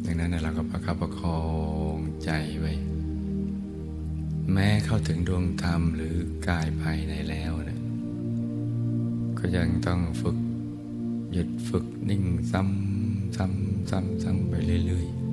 [0.04, 1.40] ดังนั้นเราก็ประคับประคอ
[1.94, 2.72] งใจไว้
[4.52, 6.16] แม้เข้าถึงดวงธรรมหรือ
[6.48, 7.80] กายภายในแล้วนะ
[9.38, 10.38] ก็ยังต้องฝึก
[11.32, 14.54] หยุดฝึกนิ่งซ้ำซ้ำซ้ำซ้ำไป
[14.86, 15.23] เรื่อยๆ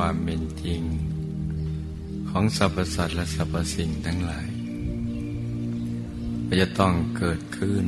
[0.00, 0.82] ความเป็นจริง
[2.30, 4.48] ของสรรพสัตว์และสรรพสิ่งทั้งหลาย
[6.60, 7.84] จะต้องเกิดขึ้น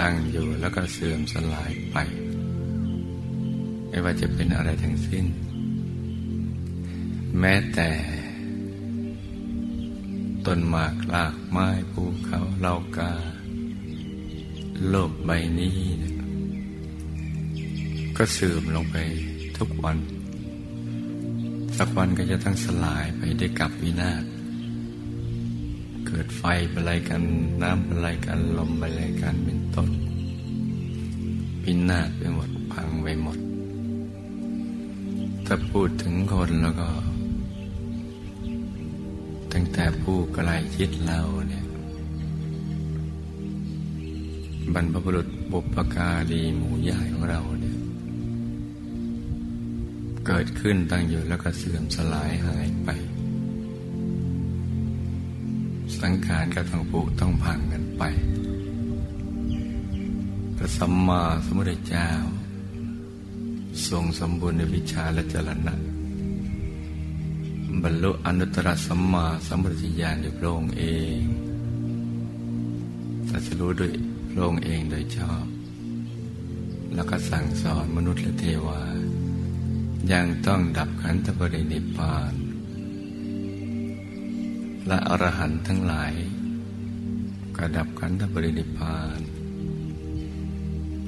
[0.00, 1.96] ตั้งอยู่แล้วก็เสื่อมสลายไป
[3.88, 5.24] ไม่ว่าจะเป็นอะไรทั้งสิ้น
[7.38, 7.90] แม้แต่
[10.46, 13.12] ต้นหมากลากไม้ภูเขาเลากา
[14.88, 15.78] โลกใบนี้
[18.16, 18.96] ก็เสื่อมลงไป
[19.58, 19.98] ทุกวัน
[21.78, 24.24] สักวันก็จะต้องสลายไปได้กับวินาศ
[26.06, 27.22] เกิดไฟเป็นไรกัน
[27.62, 29.90] น้ำเป็นไรกันลมเป็นไรกันเป็นต้น
[31.62, 33.38] พินาศไปหมดพังไปหมด
[35.46, 36.88] ถ้าพูดถึงคนแล้วก็
[39.52, 41.64] ตั้งแต่ผู้ใกล้ชิดเราเนี่ย
[44.74, 47.67] บรรพบุรุษบุปการีหมู่ใหญ่ของเราเนี่ย
[50.32, 52.88] เกิดขึ้นตั้งอยู่แล้วก็เสื่อมสลายหายไป
[56.00, 58.02] สังขารก็ต้องผูกต้องพังกันไป
[60.56, 62.08] พระสัมมาสัมพุทธเจ้า
[63.88, 65.74] ทรงสมบูรณ์ในวิชาและจรณะ
[67.82, 70.84] บรรลุอนุตตรสัมมาสัมพุทธญาณโดยพระองค์เอ
[71.18, 71.20] ง
[73.28, 73.92] ตรัสรู้ด้วย
[74.30, 75.44] พระองค์เองโดยชอบ
[76.94, 78.80] แล้วก็สั่งสอนมนุษย์และเทวา
[80.12, 82.32] ยังต้องดับขันธปรินิพพาน
[84.86, 86.12] และอรหันต์ทั้งหลาย
[87.56, 89.20] กระดับขันธปรินิพาน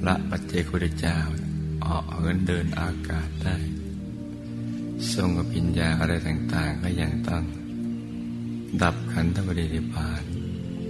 [0.05, 1.17] ละปัจเจกุฎเจ้า
[1.85, 3.57] ออกเหินเดินอากาศได้
[5.13, 7.43] ทรงอภิญญาอะไรต่างๆ ก็ยังต้อง
[8.81, 10.23] ดับขันธปรินิพาน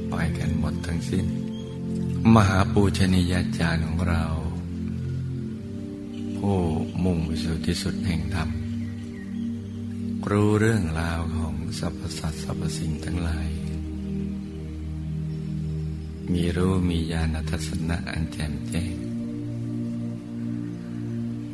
[0.10, 1.26] ไปกันหมดทั้งสิ้น
[2.36, 4.24] มหาปูชนียาจารย์ของเรา
[6.42, 6.62] ผู้
[7.04, 8.50] มุ่งไปสู่ที่สุดแห่งธรรม
[10.30, 13.50] รู้เรื่องราวของสรรพสัตว์สรรพสิ่งทั้งหลาย
[16.32, 18.94] มีรู้มีญาณทัศนะอันแจ่มแจ้ง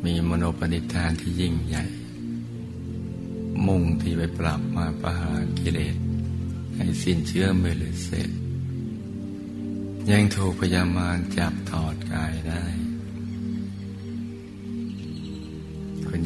[0.04, 1.84] มีมโนปณิธานที่ยิ่งใหญ่
[3.66, 5.96] มุ่งที่ไปปรับมาประหารกิเลส
[6.76, 8.30] ให้สิ้นเชื่อไม่เหลือเศษ
[10.10, 12.64] ยังถูกพยามารจับถอดกายได้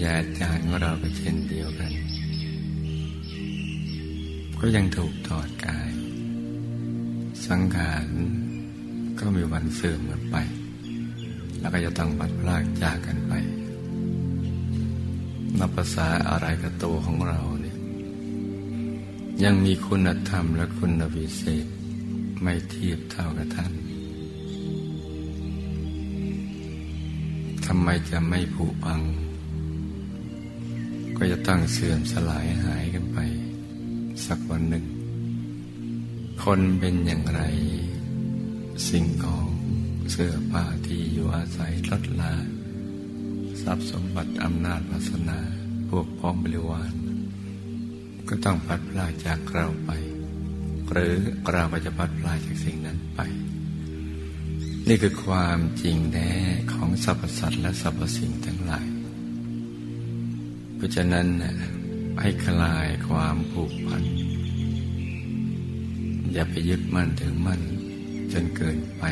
[0.03, 1.93] คุณยาอาจารย์ของเราก็เช่นเดียวกัน
[4.61, 5.91] ก็ยังถูกถอดกาย
[7.47, 8.07] สังขาร
[9.19, 10.37] ก็มีวันเสื่อมหมดไป
[11.59, 13.33] แล้วก็จะต้องบัดพลากจากกันไป
[15.59, 17.77] นับภาษาอะไรกับตัวของเราเนี่ย
[19.45, 21.67] ยังมีคุณธรรมและคุณวิเศษ
[22.43, 23.73] ไม่เทียบเท่ากับท่าน
[27.67, 29.03] ทำไมจะไม่ผุพัง
[31.25, 33.19] ก็จะตั้งเสื่อมสลายหายกันไป
[34.27, 34.85] สักวันหนึ่ง
[36.43, 37.43] คนเป็นอย่างไร
[38.89, 39.49] สิ่งของ
[40.11, 42.35] เสื้อผ้าที่อยู่อาศัยลดลา
[43.63, 45.39] ทรัพย์สมบัติอำนาจวาสนา
[45.89, 46.93] พวกพ้องบริวาร
[48.29, 49.91] ก็ต้องพัดพลาจากเราไป
[50.91, 51.17] หรือ
[51.53, 53.21] เราก็จะพัดพลาจากสิ่งนั้นไป
[54.89, 56.31] นี่คือความจริงแท้
[56.73, 58.92] ของสรรพสัตว์และสรรพสิ่งทั้งหลาย
[60.83, 61.27] ราะฉะนั้น
[62.21, 64.03] ให้คลายความผูกพัน
[66.33, 67.61] อย่าไปยึดมั่นถึงมั่น
[68.33, 69.03] จนเกินไป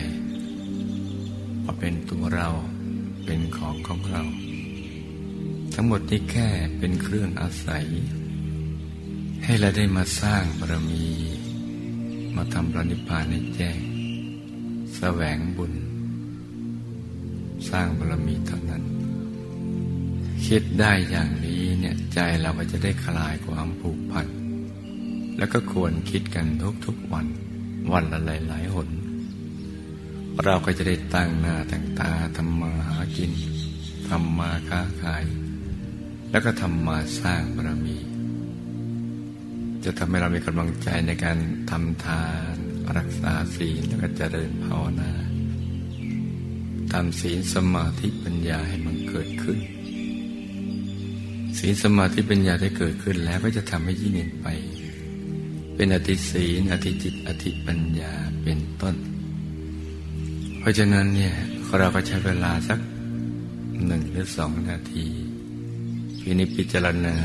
[1.62, 2.48] พอเป็นตัวเรา
[3.24, 4.22] เป็นของของเรา
[5.74, 6.48] ทั้งหมดนี้แค่
[6.78, 7.86] เป็นเครื่องอาศัย
[9.44, 11.06] ให้เราได้มาสร้างบารมี
[12.36, 13.78] มาทำปณิพานในแจ้ง
[14.96, 15.72] แสวงบุญ
[17.70, 18.82] สร้างบารมีเท่านั้น
[20.46, 21.49] คิดได้อย่างนี้
[21.80, 24.26] เนี่ยใจเราก็จะได้คลายความผูกพัน
[25.38, 26.46] แล้วก็ควรคิดกัน
[26.86, 27.26] ทุกๆวัน
[27.92, 28.88] วันละหลายๆหน
[30.44, 33.32] เราก็จะได้ตั้งหน้าตั้งตาทำมาหากิน
[34.08, 35.24] ทำมาค้าขาย
[36.30, 37.98] แล้วก็ทำมาสร้างบารมี
[39.84, 41.38] จะทำให้เรามีกำลังใจในการ
[41.70, 42.24] ทำทา
[42.54, 42.56] น
[42.96, 45.12] รักษาศีลแล้วก็เจริญภาวนา
[46.92, 49.58] ทำศีลสมาธิปัญญาให้มันเกิดขึ้น
[51.60, 54.46] ศีลสมาธิปัญญาได้เกิดขึ้นแล้วก็จะทำให้ยิ่งเห็นไป
[55.74, 58.96] เป็นอธิศีลอธิจิต อธิปัญญาเป็นต้น
[60.58, 61.34] เพราะฉะนั้นเนี่ย
[61.78, 62.78] เราก็ใช้เวลาสัก
[63.86, 65.06] หนึ่งหรือสองนาที
[66.20, 67.16] พินิพิจารณา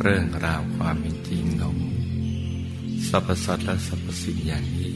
[0.00, 1.76] เรื่องราวความเป็นจริงของ
[3.08, 4.92] สรรพสัตว์และสรรพสิ่งอย่างนี้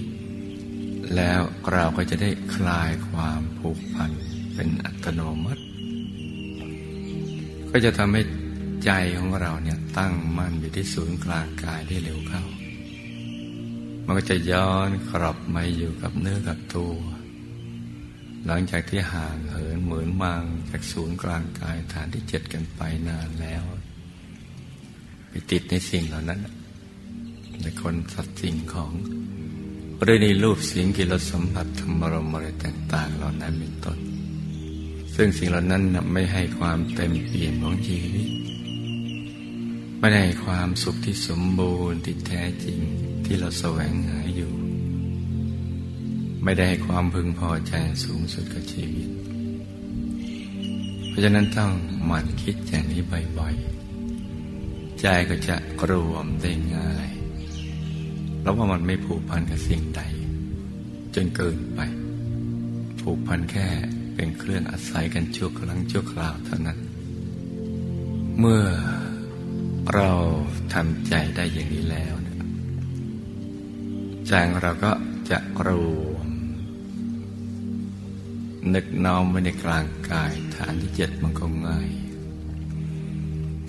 [1.17, 1.41] แล้ว
[1.73, 4.11] เราก็จะได้คลายความผูกพัน
[4.55, 5.63] เป็นอัตโนมัติ
[7.71, 8.23] ก็จะทำให้
[8.85, 12.45] ใจของเราเนี่ยตั้งมั่นอยู่ที่ศูนย์กลางกายได้เร็วเข้า
[14.05, 16.95] มันก็จะย้อนกลับมาอยู่กับเนื้อกับตัว
[18.47, 23.63] หลังจากที่ห่างเหินเหมือนมางจากศูนย์กลางกายฐานที่เจ็ดกันไปนานแล้ว
[25.29, 26.41] ไปติดในสิ่งเหล่านั้น
[27.63, 28.93] ในคนสัตว์สิ่งของ
[30.03, 33.99] หรือในรูปเสียงกิรสัมผัสธรรมรมอะไรต่าง ๆ เหล่านั้นเป็นต้น
[35.15, 38.42] ซึ่งสิ่งเหล่านั้นไม่ให้ความเต็มเปี่ยมของชีวิต
[40.05, 42.79] ไม่ได้ความสุขที่สมบูรณ์ที่แท้จริง
[43.25, 44.53] ที่เราแสวงหาอยู่
[46.45, 47.75] ไม่ได้ให้ความพึงพอใจ
[48.05, 49.09] สูงสุดกับชีวิต
[51.09, 51.73] เพราะฉะนั้นต้อง
[52.07, 53.03] หมั่นคิดอย่างนี้
[53.39, 55.57] บ่อยๆ ใจก็จะ
[55.91, 57.09] รวมได้ง่าย
[58.43, 60.03] แล้วว่ามันไม่ผูกพันกับสิ่งใด
[61.15, 61.81] จนเกินไป
[63.01, 63.69] ผูกพันแค่
[64.15, 66.79] เป็นเครื่องอาศัยกันชั่วครั้งชั่วคราวเท่านั้น
[68.41, 68.65] เมื่อ
[69.91, 70.11] เรา
[70.75, 72.15] ทำใจได้อย่างนี้แล้ว
[74.27, 74.93] ใจของเราก็
[75.31, 75.69] จะร
[76.09, 76.29] วม
[78.75, 81.91] นึกน้อมไว้ในกลางกาย ฐานที่เจ็ดมันก็ง่าย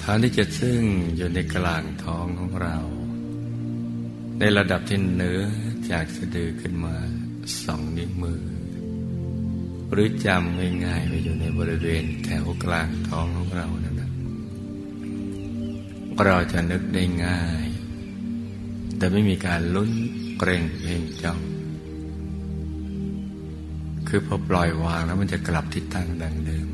[0.01, 0.81] ฐานที่เจ็ดซึ่ง
[1.15, 2.77] อยู่ในกลางท้องของเรา
[4.39, 5.41] ในระดับที่เนื้อ
[5.91, 6.95] จากสะดือขึ้นมา
[7.63, 8.43] สองนิ้วมือ
[9.91, 13.92] หรือจำง่ายๆไปอยู่ในบริเวณแถวกลางท้องของเรานะ
[16.21, 17.67] เราจะนึกได้ง่าย
[18.97, 19.91] แต่ไม่มีการลุ้น
[20.39, 21.39] เกรงเพ่งจ้อง
[24.07, 26.67] คือพอปล่อยวางแล้วมันจะกลับที่ตั้งดังเดิม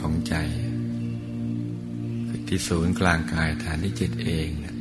[0.00, 0.34] ของใจ
[2.48, 4.76] ที่ศูนย์กลางกายฐานที่จิตเองนะ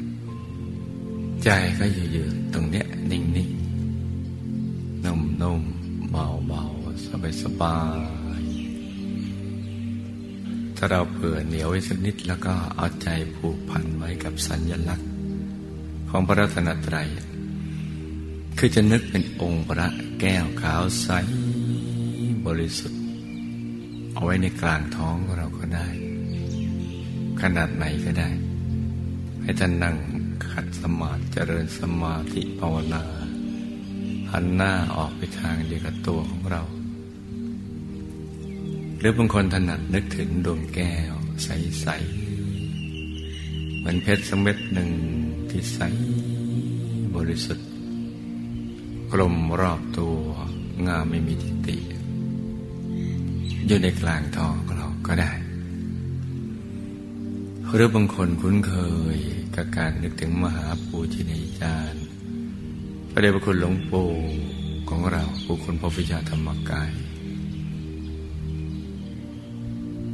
[1.43, 15.09] ใจก็อยู่ๆตรงเนี้ยนิ่งๆนุ่มๆเบาๆสบายถ้าเราเผื่อเหนียวไว้สักนิดแล้วก็เอาใจผูกพันไว้กับสัญญลักษณ์
[16.09, 17.07] ของพระรัตนตรัย
[18.57, 19.87] คือจะนึกเป็นองค์พระ
[20.19, 21.09] แก้วขาวใส
[22.45, 23.01] บริสุทธิ์
[24.13, 25.87] เอาไว้ในกลางท้องเราก็ได้
[27.41, 28.29] ขนาดไหนก็ได้
[29.41, 29.95] ให้ท่านนั่ง
[30.51, 33.03] ขัดสมาธิเจริญสมาธิภาวนา
[34.31, 36.61] หันหน้าออกไปทางเดียวกับตัวของเรา
[38.99, 41.87] หรือบางคนถนัดนึกถึงดวงแก้ว ใส
[42.63, 44.91] ๆ เหมือนเพชรสเม็ดหนึ่ง
[45.49, 45.79] ที่ใส
[47.15, 47.69] บริสุทธิ์
[49.11, 50.19] กลมรอบตัว
[50.87, 51.77] งามไม่มีทิฏฐิ
[53.67, 55.31] อยู่ในกลางท้องเราก็ได้
[57.73, 58.73] หรือบางคนคุ้นเค
[59.15, 59.17] ย
[59.55, 62.05] กับการนึกถึงมหาปูชนีจารย์
[63.11, 64.11] พระเดชพระคุณหลวงปู่
[64.89, 66.91] ของเราผู้คนพระพิชาธรรมกาย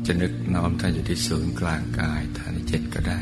[0.05, 3.19] จะนึกน้อมท่านอยู่ที่ศูนย์กลางกายฐานเจ็ดก็ได้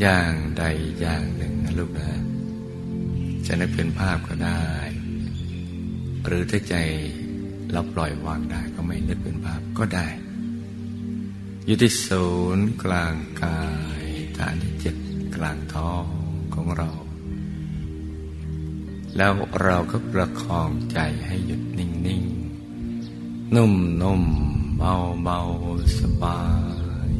[0.00, 0.64] อย่างใด
[1.00, 2.10] อย่างหนึ่งนะลูกนะ
[3.46, 4.64] จะนึกเป็นภาพก็ได้
[6.26, 6.74] หรือถ้าใจ
[7.72, 10.06] เราปล่อยวางได้ก็ไม่นึกเป็นภาพก็ได้
[11.66, 13.62] อยู่ที่ศูนย์กลางกา
[14.02, 14.04] ย
[14.38, 14.96] ฐานที่เจ็ด
[15.36, 16.06] กลางท้อง
[16.54, 16.90] ของเรา
[19.16, 22.22] แล้วเราก็ประคองใจให้หยุดนิ่ง
[22.70, 25.38] ๆ นุ่มๆ เบาเบา
[25.98, 26.40] สบา
[27.08, 27.10] ย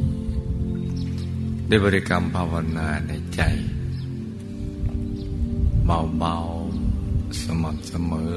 [1.67, 3.41] ได้บริกรรมภาวนาในใจ
[5.87, 6.37] เบาเบา
[7.43, 8.35] สม่ำเสมอ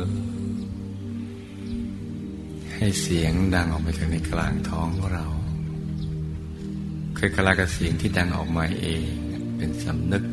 [2.74, 5.28] ให้เสียงดังออกไปจากในกลางท้องของเรา
[7.16, 9.08] เคยกลากับเสียงที่ดังออกมาเอง
[9.58, 10.24] เป็นสำนึก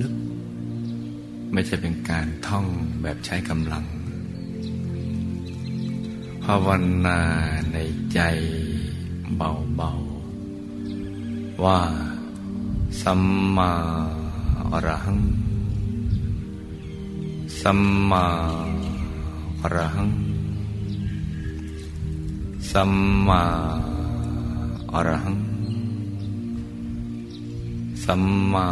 [0.00, 2.66] ลึกๆ ไม่ใช่เป็นการท่อง
[3.02, 3.84] แบบใช้กำลัง
[6.48, 6.68] ภาว
[7.06, 7.20] นา
[7.72, 7.76] ใน
[8.12, 8.20] ใจ
[9.36, 11.80] เบาๆ ว่า
[13.02, 13.22] สัม
[13.56, 13.72] มา
[14.72, 15.20] อรหัง
[17.60, 17.80] สัม
[18.10, 18.26] มา
[19.62, 20.10] อรหัง
[22.70, 22.92] สัม
[23.28, 23.42] มา
[24.94, 25.36] อรหัง
[28.04, 28.22] สัม
[28.52, 28.66] มา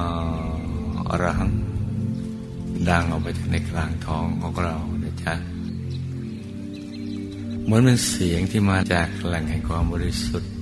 [1.09, 1.53] อรหัง
[2.89, 5.52] ดังออกไปในกลางท้องของเรานะจ๊ะ
[7.65, 10.53] เหมือนเป็นเสียงที่มาจากแหล่งแห่งความบริสุทธิ์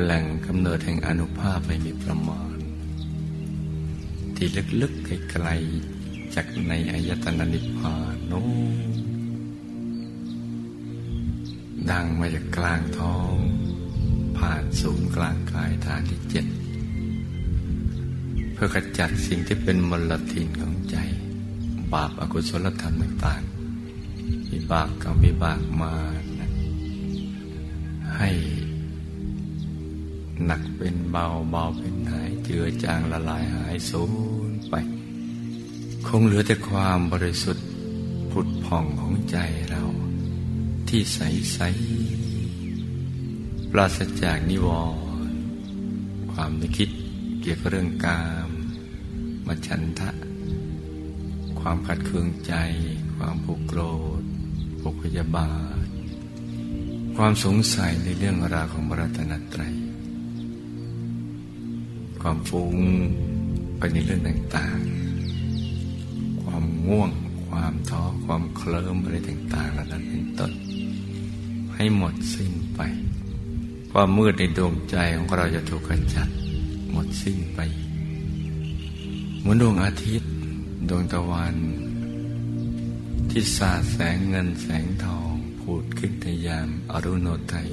[0.00, 2.56] แหล่งกำเนิดแห่งอนุภาพไม่มีประมาณ
[4.36, 4.48] ที่
[4.80, 8.44] ลึกๆไกลๆจากในอายตนะนิพพานโน้
[11.90, 13.34] ดังมาจากกลางท้อง
[14.38, 16.46] ผ่านศูนย์กลางกายฐานที่เจ็ด
[18.52, 20.96] เพื่อขจัดสิ่งที่เป็นมลทินของใจ
[21.92, 23.42] บาปอากุศลธรรมต่าง
[24.50, 25.94] วิบากกรรมวิบากมา
[26.40, 26.50] นะ
[28.16, 28.30] ให้
[30.46, 34.04] หนักเป็นเบาเบาเป็นหายเจือจางละลายหายสู
[34.48, 34.74] ญไป
[36.06, 37.66] คงเหลือแต่ความบริสุทธิ์
[38.30, 39.36] ผุดผ่องของใจ
[39.70, 39.82] เรา
[40.88, 41.20] ที่ใส
[41.52, 41.58] ใส
[43.70, 44.68] ปราศจากนิว
[45.30, 45.40] รณ์
[46.32, 46.90] ความนึกคิด
[47.40, 48.50] เกี่ยวกับเรื่องกาม
[49.46, 50.10] มาฉันทะ
[51.62, 52.54] ความขัดเคืองใจ
[53.16, 53.80] ความผูกโกร
[54.20, 54.22] ธ
[54.80, 55.52] ผูกพยาบา
[55.84, 55.86] ท
[57.16, 59.74] ความสงสัยในเรื่องราวของบรัตนตรัย
[62.22, 62.76] ความฟุ้ง
[63.78, 67.10] ไปในเรื่องต่างๆ ความง่วง
[67.48, 70.52] ความท้อ ความเคลิ้มอะไรต่างๆเหล่านั้นเป็นต้น
[71.74, 72.80] ให้หมดสิ้นไป
[73.92, 76.28] ความมืดในดวงใจของเราจะถูกขจัด
[76.90, 77.60] หมดสิ้นไป
[79.40, 80.31] เหมือนดวงอาทิตย์
[80.88, 81.56] ดวงตะวัน
[83.30, 87.68] ที่สาดแสงเงินแสงทองพูดขึ้นในยามอรุณไทย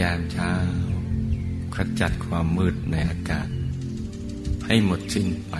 [0.00, 0.52] ยามเช้า
[1.74, 3.48] ขจัดความมืดในอากาศ
[4.66, 5.54] ให้หมดสิ้นไป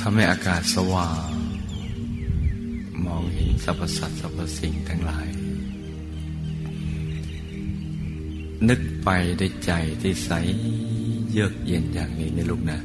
[0.00, 1.30] ทำให้อากาศสว่าง
[3.04, 5.28] มองเห็นสรรพสัตว์สรรพสิ่งทั้งหลาย
[8.68, 9.08] นึกไป
[9.38, 9.72] ได้ใจ
[10.02, 10.30] ที่ใส
[11.30, 12.78] เยือกเย็นอย่างนี้นะลูกนะ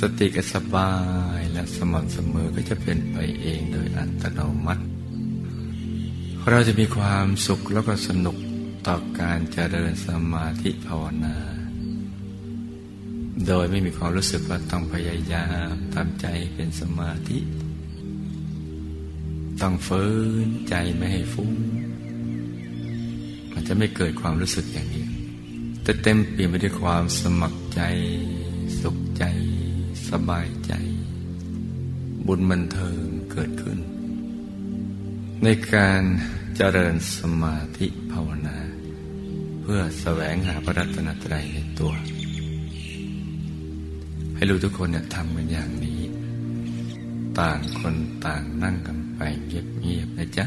[0.00, 0.92] สติก็สบา
[1.38, 4.84] ยและสม่ำเสมอก็จะเป็นไปเองโดยอัตโนมัติ
[6.50, 8.36] เราจะมีความสุขแล้วก็สนุก
[8.86, 11.36] ต่อการเจริญสมาธิภาวนา
[13.46, 17.38] โดยไม่มีความรู้สึกว่าต้องพยายามทำใจเป็นสมาธิ
[19.62, 20.04] ต้องฝื
[20.46, 21.50] นใจไม่ให้ฟุ้ง
[23.52, 25.06] มันจะไม่เกิดความรู้สึกอย่างนี้
[25.82, 27.80] แต่เต็มเปี่ยมไปด้วยความสมัครใจ
[28.80, 29.24] สุขใจ
[30.10, 30.72] สบายใจ
[32.26, 33.78] บุญบันเทิงเกิดขึ้น
[35.44, 36.02] ในการ
[36.56, 38.58] เจริญสมาธิภาวนา
[39.62, 41.92] เพื่อแสวงหาพระรัตนตรัยในตัว
[44.34, 46.00] ให้รู้ทุกคนเนี่ยทำกันอย่างนี้
[47.40, 47.94] ต่างคน
[48.26, 50.46] ต่างนั่งกันไปเงียบๆนะจ๊ะ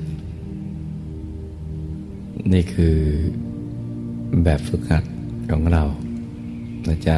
[2.53, 2.97] นี่คือ
[4.43, 5.03] แบบฝึกหัด
[5.51, 5.83] ของเรา
[6.87, 7.17] นะจ๊ะ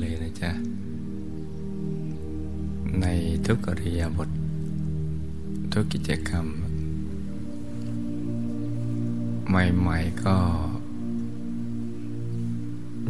[0.00, 0.50] เลยนะจ๊ะ
[3.00, 3.06] ใน
[3.46, 4.30] ทุกอริยบท
[5.72, 6.46] ทุกกิจกรรม
[9.48, 10.36] ใหม่ๆก็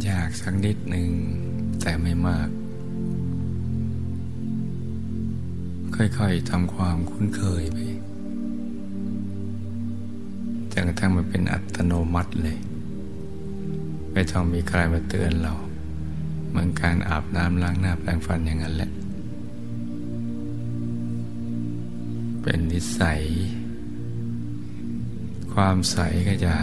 [0.09, 1.09] ยากสักนิดหนึ่ง
[1.81, 2.49] แต่ไม่มาก
[5.95, 7.79] ค่อยๆทำความคุ้นเคยไป
[10.73, 12.59] จนกระทั่งมันเป็นอัตโนมัติเลย
[14.13, 15.55] ไม่ต้องมีใครมาเตือนเรา
[16.57, 18.91] เหมือนการอาบน้ำล้างหน้าแปรงฟันอย่างนั้นแหละ
[22.43, 23.23] เป็นนิสัย
[25.53, 25.97] ความใส
[26.29, 26.55] ก็จะ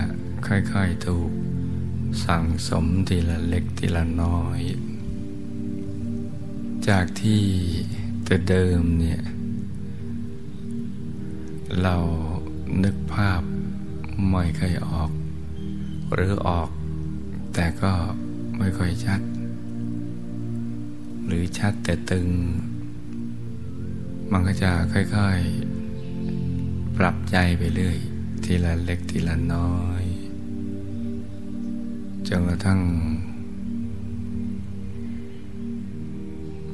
[0.48, 1.32] ค่อยๆถูก
[2.26, 4.62] สั่งสมทีละเล็กทีละน้อย
[6.88, 7.42] จากที่
[8.26, 9.22] แต่เดิมเนี่ย
[11.82, 11.96] เรา
[12.84, 13.42] นึกภาพ
[14.30, 15.12] ไม่เคยออก
[16.14, 16.70] หรือออก
[17.54, 17.94] แต่ก็
[18.58, 19.22] ไม่ค่อยชัด
[21.58, 22.28] ชัดแต่ตึง
[24.32, 27.98] มันก็จะค่อยๆ ปรับใจไปเรื่อย
[28.44, 30.04] ทีละเล็กทีละน้อย
[32.28, 32.82] จนกระทั่ง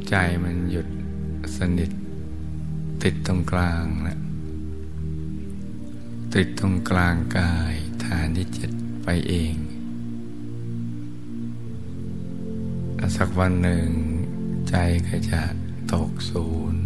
[0.10, 0.88] ใจมันหยุด
[1.58, 1.92] สนิท
[3.04, 4.20] ติดตรงกลางนะ
[6.36, 8.72] ติดตรงกลางกายฐานที่เจ็ด
[9.04, 9.56] ไปเอง
[12.96, 13.88] แล้วสักวันหนึ่ง
[14.70, 14.76] ใจ
[15.08, 15.42] ก็จะ
[15.94, 16.84] ตกศูนย์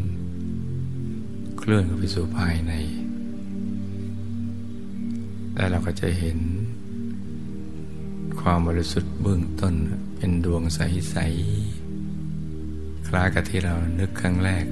[1.57, 2.73] เคลื่อนเข้าไปสู่ภายใน
[5.55, 6.39] แล้วเราก็จะเห็น
[8.41, 9.73] ความบริสุทธิ์เบื้องต้น
[10.15, 11.15] เป็นดวงใส
[11.91, 14.65] ๆ คล้ายกับที่เรานึกครั้งแรก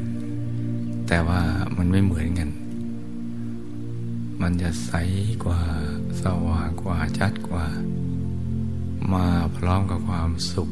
[1.07, 1.41] แต่ว่า
[1.77, 2.49] มันไม่เหมือนกัน
[4.41, 4.91] มันจะใส
[5.45, 5.61] กว่า
[6.21, 7.65] สว่างกว่าชัดกว่า
[9.13, 9.27] มา
[9.57, 10.69] พร้อมกับความสุข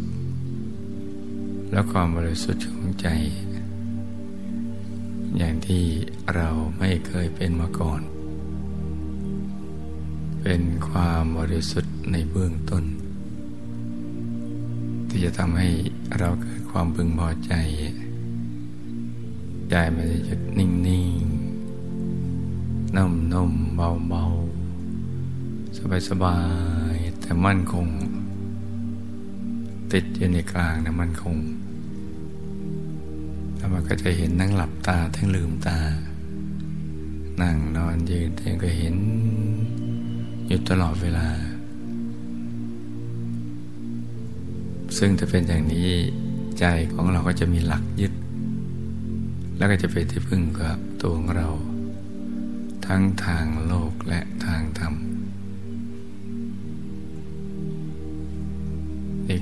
[1.72, 3.08] และความบริสุทธิ์ของใจ
[5.38, 5.84] อย่างที่
[6.36, 8.02] เราไม่เคยเป็นมาก่อน
[10.42, 12.84] เป็นความบริสุทธิ์ในเบื้องต้น
[15.10, 15.70] ที่จะทำให้
[16.20, 17.54] เราเกิดความพึงพอใจ
[19.70, 24.24] ใจมันจะหยุดนิ่งๆนุ่มนุ่มเบาเบา
[25.78, 26.38] สบายสบา
[26.94, 27.88] ยแต่มั่นคง
[29.94, 31.38] ติดอยู่ในกลางนะมันคง
[33.58, 35.80] แล้วมันก็จะเห็นนั่งหลับตาทั้งลืมตา
[37.42, 38.96] นั่งนอนยืนเองก็เห็น
[40.48, 41.28] อยู่ตลอดเวลา
[44.98, 45.90] ซึ่งจะเป็นอย่างนี้
[46.60, 48.14] ใจของเราก็จะมีหลักยึด
[49.58, 51.48] แล้วก็จะเป็นที่พึ่งกับตัวของเรา
[52.86, 54.94] ทั้งทางโลกและทางธรรม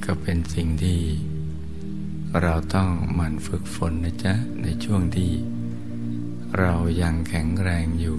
[0.06, 1.00] ก็เป็นสิ่งที่
[2.42, 5.32] เราต้องหมั่นฝึกฝนนะจ๊ะ ในช่วงที่
[6.60, 8.18] เรายังแข็งแรงอยู่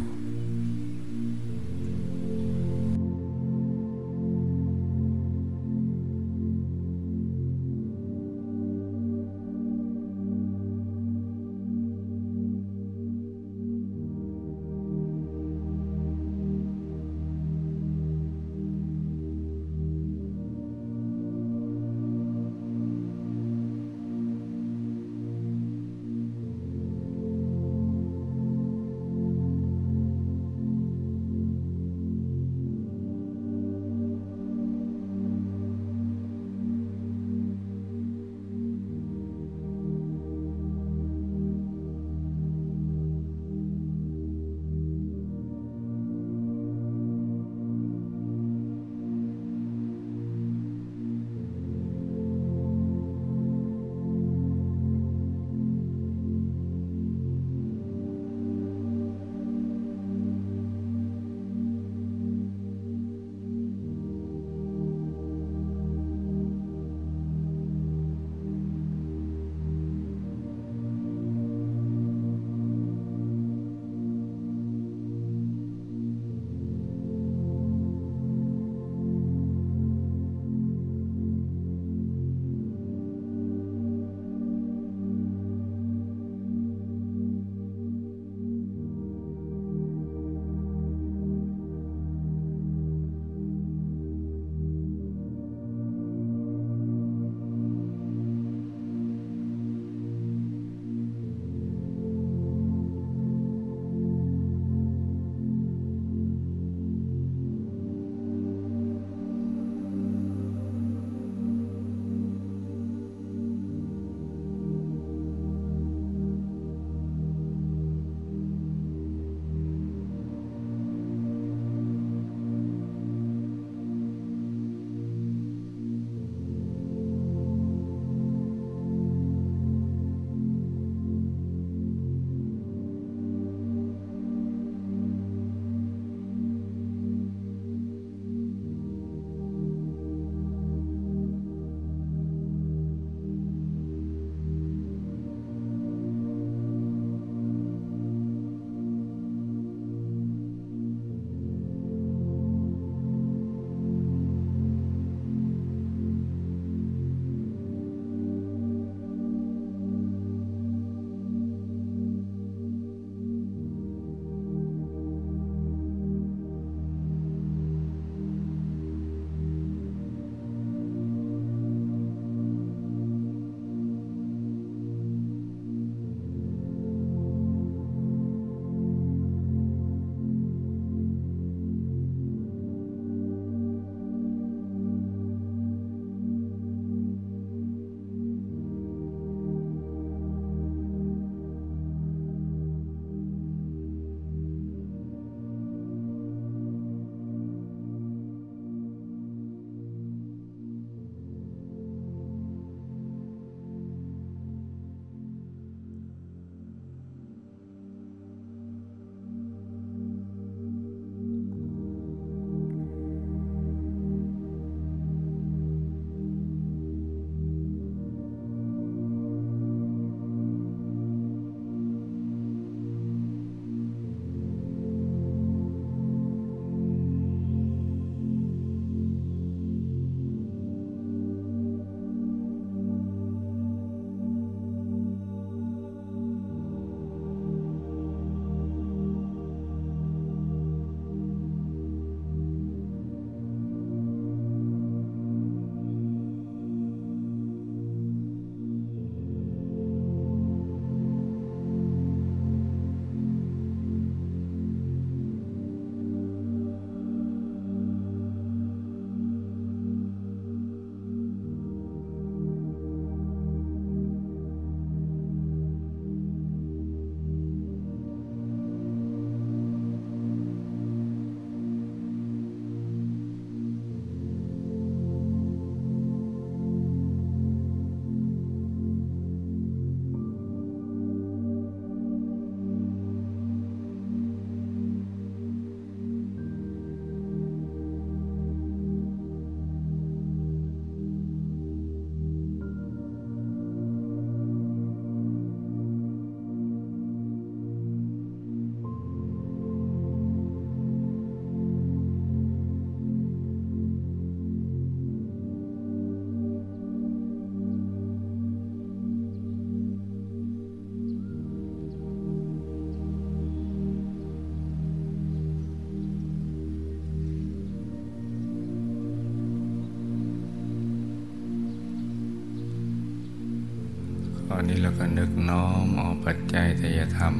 [324.60, 327.34] อนนี้เราก็นึกน้อมเอาปัจจัยทยธรรม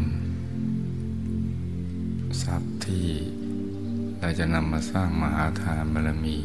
[2.43, 3.09] ทรัพย์ที่
[4.19, 6.37] เราจะนำมาสร้างมหาทานบารมี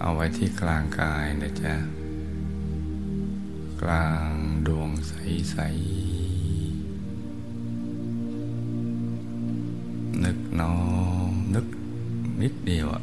[0.00, 1.74] เอาไว้ที่กลางกายนะจ๊ะ
[3.82, 4.30] กลาง
[4.66, 5.56] ดวงใส
[10.06, 10.76] ๆ นึกน้อ
[11.30, 11.66] มนึก
[12.42, 13.02] นิดเดียวอะ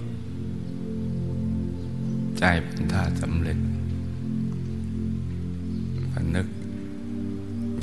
[2.38, 3.73] ใจเป็นท่าสำเร็จ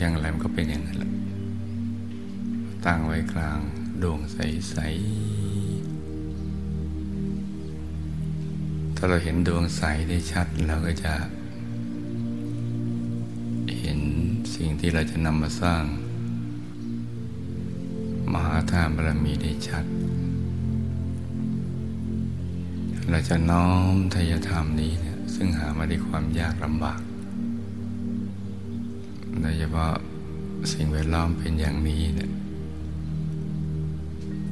[0.01, 1.11] อย่างไรมันก็เป็นอย่างนั้นแหละ
[2.85, 3.61] ตั้งไว้กลาง
[4.03, 4.87] ดวงใส ๆ
[8.97, 11.15] ถ้าเราเห็นดวงใสได้ชัดเราก็จะ
[13.81, 13.99] เห็น
[14.55, 15.83] สิ่งที่เราจะนำมาสร้าง
[18.33, 19.85] มหาทานบารมีได้ชัด
[23.11, 27.01] เราจะน้อมทายธรรมนี้เนี่ยซึ่งหามาด้วยความยากลำบาก
[30.73, 32.31] สิ่งแวดล้อมเป็นอย่างนี้เนี่ย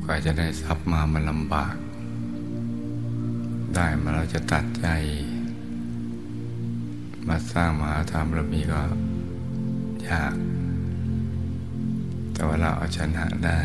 [0.04, 1.74] กว่าจะได้ทรัพย์มามันลำบาก
[3.74, 4.86] ได้มาเราจะตัดใจ
[7.28, 8.82] มาสร้างมหาธรรมระมีก็
[10.08, 10.34] ยาก
[12.32, 13.60] แต่ว่าเราเอาชนะได้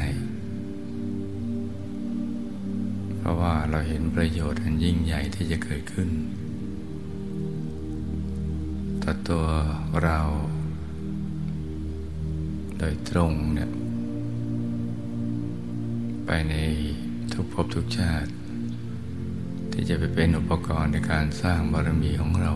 [3.18, 6.10] เพราะว่าเราเห็นประโยชน์อันยิ่งใหญ่ที่จะเกิดขึ้น
[9.04, 9.46] ต่อตัว
[10.04, 10.20] เรา
[12.84, 13.72] ดยตรงเนี่ย
[16.26, 16.56] ไปใน
[17.34, 18.32] ทุกภพทุกชาติ
[19.72, 22.54] ที่จะไปเป็นอุปกรณ์ในการสร้างบารมีของเรา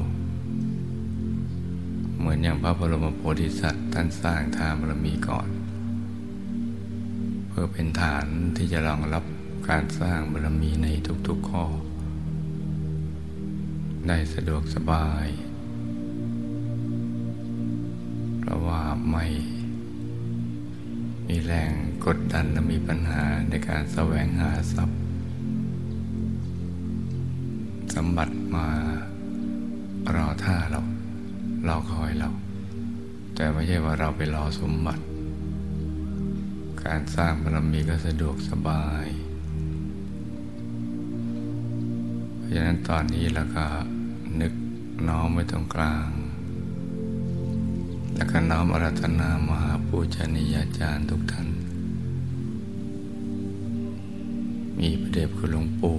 [2.18, 5.50] เหมือนอย่างพระบรมโพธิสัตว์ท่านสร้างทานบารมีก่อน
[7.48, 8.26] เพื่อเป็นฐาน
[8.58, 9.24] ที่จะรองรับ
[9.70, 10.88] การสร้างบารมีใน
[11.28, 11.66] ทุกๆข้อ
[14.08, 15.28] ได้สะดวกสบาย
[18.40, 18.82] เพราะว่า
[19.12, 19.26] ไม่
[21.28, 21.72] มีแรง
[22.06, 25.00] กดดันและมีปัญหาในการแสวงหาทรัพย์
[27.96, 28.68] สมบัติมา
[30.16, 30.82] รอท่าเรา
[31.68, 32.30] รอคอยเรา
[33.36, 35.04] แต่ไม่ใช่ว่าเราไปรอสมบัติ
[36.86, 39.08] การสร้างบารมีก็สะดวกสบาย
[42.38, 43.66] เพราะฉะนั้นตอนนี้เราก็
[44.42, 44.54] นึก
[45.08, 46.08] น้อมไว้ตรงกลาง
[48.18, 51.48] และก็น้อมอารัธนามหาปูชนียาจารย์ทุกท่าน
[54.80, 55.98] มีพระเดชคุณหลวงปู่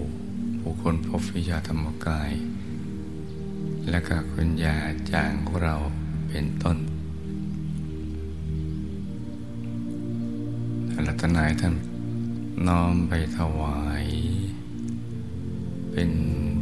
[0.61, 2.33] ผู้คนพบวิชาธรรมกาย
[3.91, 4.77] และก็คุณยา
[5.13, 5.77] จางของเรา
[6.29, 6.79] เป็นต้น
[11.07, 11.75] รัตนายท่าน
[12.67, 14.07] น้อมไปถวาย
[15.93, 16.11] เป็น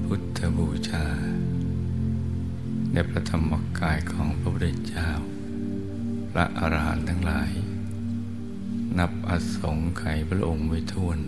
[0.05, 1.07] พุทธบูชา
[2.93, 5.09] ในพระธรรมกายของพระพุทธเจ้า
[6.37, 7.51] ระอรหันต์ทั้งหลาย
[8.99, 11.19] นับอสงไขยพระองค์ไว้ทวน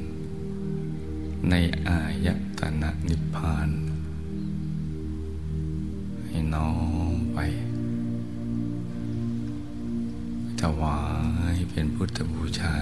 [1.51, 1.55] ใน
[1.89, 2.29] อาย
[2.59, 3.69] ตนะนิพพาน
[6.27, 6.71] ให้น้อ
[7.15, 7.39] มไป
[10.61, 11.01] ถวา
[11.55, 12.75] ยเป็นพุทธบูชา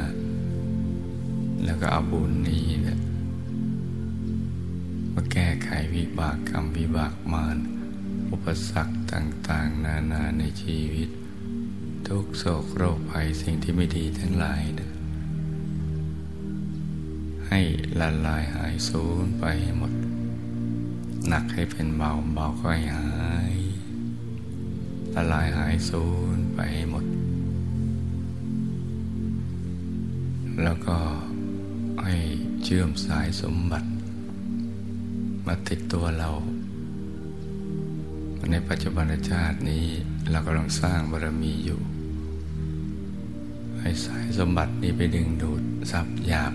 [1.65, 2.99] แล้วก็เอาบุญนี้เนี่ย
[5.15, 7.57] มาแก้ไขวิบากกรรมวิบากมาร
[8.31, 11.11] อุปสรรคต่าง ๆ นานาในชีวิต
[12.13, 14.91] ทุกโศกโรคภัยสิ่งที่ไม่ดีทั้งหลายนะ
[17.49, 17.61] ให้
[18.01, 19.93] ละลายหายสูญไปห,หมด
[21.29, 23.57] หนักให้เป็นเบาเบาก็ให้หาย
[25.15, 26.05] ละลายหายสู
[26.35, 27.05] ญไปห,หมด
[30.63, 30.99] แล้วก็
[32.05, 32.17] ให้
[32.63, 33.89] เชื่อมสายสมบัติ
[35.47, 36.31] มาติดตัวเรา
[38.51, 39.87] ในปัจจุบันชาตินี้
[40.31, 41.81] เรากำลังสร้างบารมีอยู่
[44.05, 46.55] สายสมบัตินี้ไปดึงดูดทรัพย์หยาบ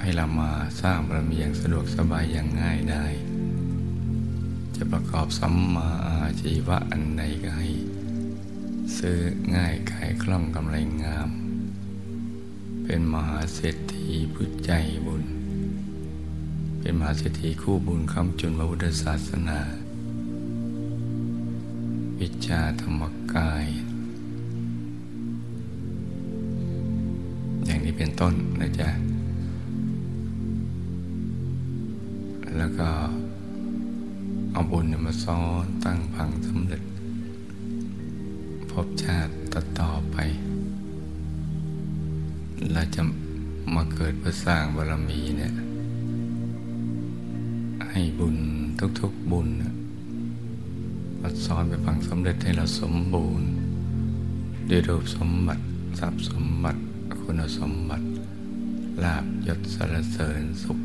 [0.00, 0.50] ให้เรามา
[0.82, 3.04] สร้างบารมีอย่างสะดวกสบายอย่างง่ายได้
[4.76, 7.68] จะประกอบสัมมาอาชีวะอันใดก็ให้
[8.98, 9.18] ซื้อ
[9.54, 11.30] ง่ายขายคล่องกำไรงาม
[12.84, 14.72] เป็นมหาเศรษฐีผู้ใจ
[15.06, 15.24] บุญ
[16.80, 19.60] เป็นมหาเศรษฐีคู่บุญคำจุนพระพุทธศาสนา
[22.20, 23.02] วิชาธรรม
[23.34, 23.66] กาย
[28.24, 28.88] ต้นนะจ๊ะ
[32.56, 32.88] แล้วก็
[34.52, 36.82] เอาบุญมาซ้อนตั้งพังสำเร็จ
[38.70, 40.16] พบชาติต่อต่อไป
[42.72, 43.02] เราจะ
[43.74, 45.54] มาเกิดเพื่อสร้างบารมีเนี่ย
[47.90, 48.36] ให้บุญ
[49.00, 49.48] ทุกๆบุญ
[51.20, 53.48] มาสอนไปฟังสำเร็จให้เราสมบูรณ์
[54.70, 55.62] ด้วยรูปสมบัติ
[55.98, 56.80] ทรัพย์สมบัติ
[57.24, 58.08] คุณสมบัติ
[59.02, 60.80] ลาบยศสรเสริญสุข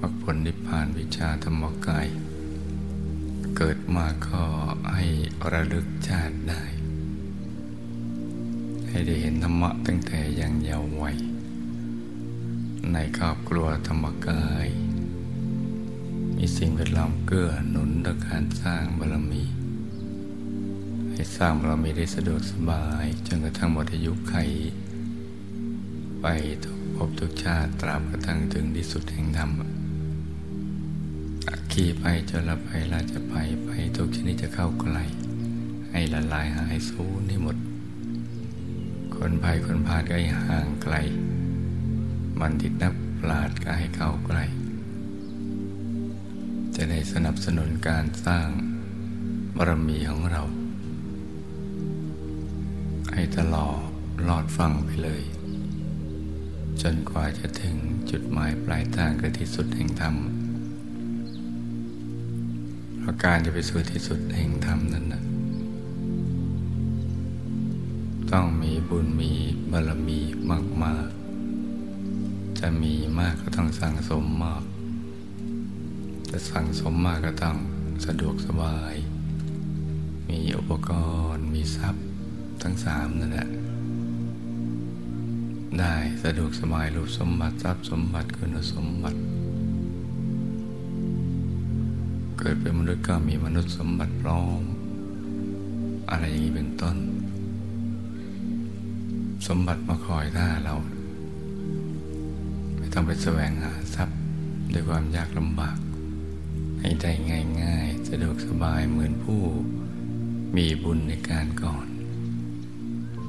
[0.00, 2.06] มรรคผลนิพพานวิชาธรรมกาย
[3.56, 4.44] เกิดมาก็
[4.94, 5.06] ให้
[5.52, 6.62] ระลึกชาติได้
[8.88, 11.16] ให้ได้เห็นธรรมะตั้งแต่ยังเยาว์วัย
[12.92, 14.68] ในครอบครัวธรรมกาย
[16.36, 19.44] มีสิ่งแวดล้อมเกื้อหนุนต่อการสร้างบารมี
[21.12, 24.36] ให้สร้างบารมีได้สะดวกสบาย จนกระทั่งหมดอายุไข
[26.22, 26.26] ไป
[26.64, 29.50] ทุกภพทุกชาติตราบกระทั่งถึงที่สุดแห่งธรรม
[31.72, 33.34] ขี่ไปจนละไปเราจะไป
[33.66, 35.04] ไปทุกชนิดจะเข้าใกล้
[35.90, 37.56] ให้ละลายหายสูญให้หมด
[39.14, 40.94] คนภัยคนพาดก็ให้ห่างไกล
[42.40, 44.44] บัณฑิตนักปราชญ์ก็ให้เข้าใกล้
[46.76, 48.48] จะได้สนับสนุนการสร้าง
[49.56, 50.42] บารมีของเรา
[53.14, 53.78] ให้ตลอด
[54.28, 55.22] ลอดฟังไปเลย
[56.82, 57.76] จนกว่าจะถึง
[58.10, 60.14] จุดหมายปลายทางคือที่สุดแห่งธรรม
[62.98, 65.22] เพราะการจะไปสู่ที่สุดแห่งธรรมนั้นนะ
[68.32, 69.32] ต้องมีบุญมี
[69.70, 71.08] บารมีมาก
[72.60, 74.62] จะมีมากก็ต้องสั่งสมมาก
[76.30, 77.56] จะสั่งสมมากก็ต้อง
[78.06, 78.94] สะดวกสบาย
[80.28, 80.90] มีอุปก
[81.32, 82.04] รณ์ มีทรัพย์
[82.62, 83.48] ทั้งสามนั่นแหละ
[85.76, 89.18] ได้สะดวกสบายรูปสมบัติทรัพย์สมบัติคุณสมบัติ
[92.38, 94.62] เกิดเป็นมนุษย์ก็มีมนุษย์สมบัติพร้อม
[96.10, 96.96] อะไรอย่างนี้เป็นต้น
[99.48, 100.74] สมบัติมาคอยท่าเรา
[102.76, 104.18] ไม่ต้องไปแสวงหาทรัพย์
[104.72, 105.78] ด้วยความยากลำบาก
[106.80, 107.12] ให้ได้
[107.62, 109.42] ง่ายๆ สะดวกสบายเหมือนผู้
[110.56, 111.86] มีบุญในการก่อน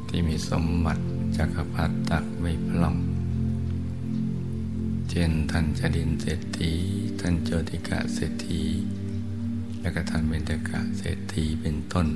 [0.09, 1.03] ที่มีสมบัติ
[1.37, 2.97] จักรพรรดิตักไม่พล่อง
[5.09, 6.71] เช่นท่านจดินเศรษฐี
[7.19, 8.61] ท่านโจติกะเศรษฐี
[9.81, 12.07] และก็ท่านเบญจกะเศรษฐีเป็นต้น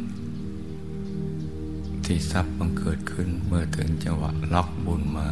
[2.06, 5.30] ที่ทรัพย์บังเกิดขึ้นเมื่อถึงจังหวะล็อกบุญมา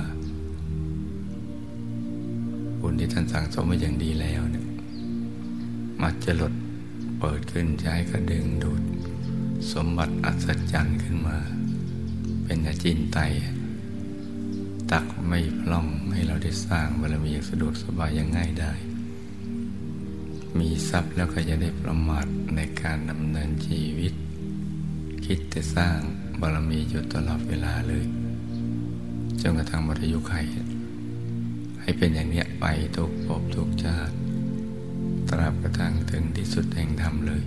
[2.79, 4.65] บุญที่ท่านสั่งสมมาอย่างดีแล้วเนี่ย
[6.01, 6.53] มักจะหลด
[7.19, 8.81] เปิดขึ้นใจก็ดึงดูด
[9.73, 11.37] สมบัติอัศจรรย์ขึ้นมา
[12.43, 13.19] เป็นอาจินไต
[14.91, 18.73] ตักไม่พล่องให้เราได้สร้างบารมีอย่างสะดวกสบายอย่างง่ายได้
[20.59, 24.13] มีทรัพย์แล้วก็จะได้ประมาทในการดำเนินชีวิต
[25.25, 25.97] คิดจะสร้าง
[26.41, 28.05] บารมีอยู่ตลอดเวลาเลย
[29.41, 30.33] จนกระทั่งหมดอายุไข
[31.81, 32.65] ให้เป็นอย่างนี้ไป
[32.95, 34.15] ทุกภพทุกชาติ
[35.29, 37.43] ตราบกระทั่งถึงที่สุดแห่งธรรมเลย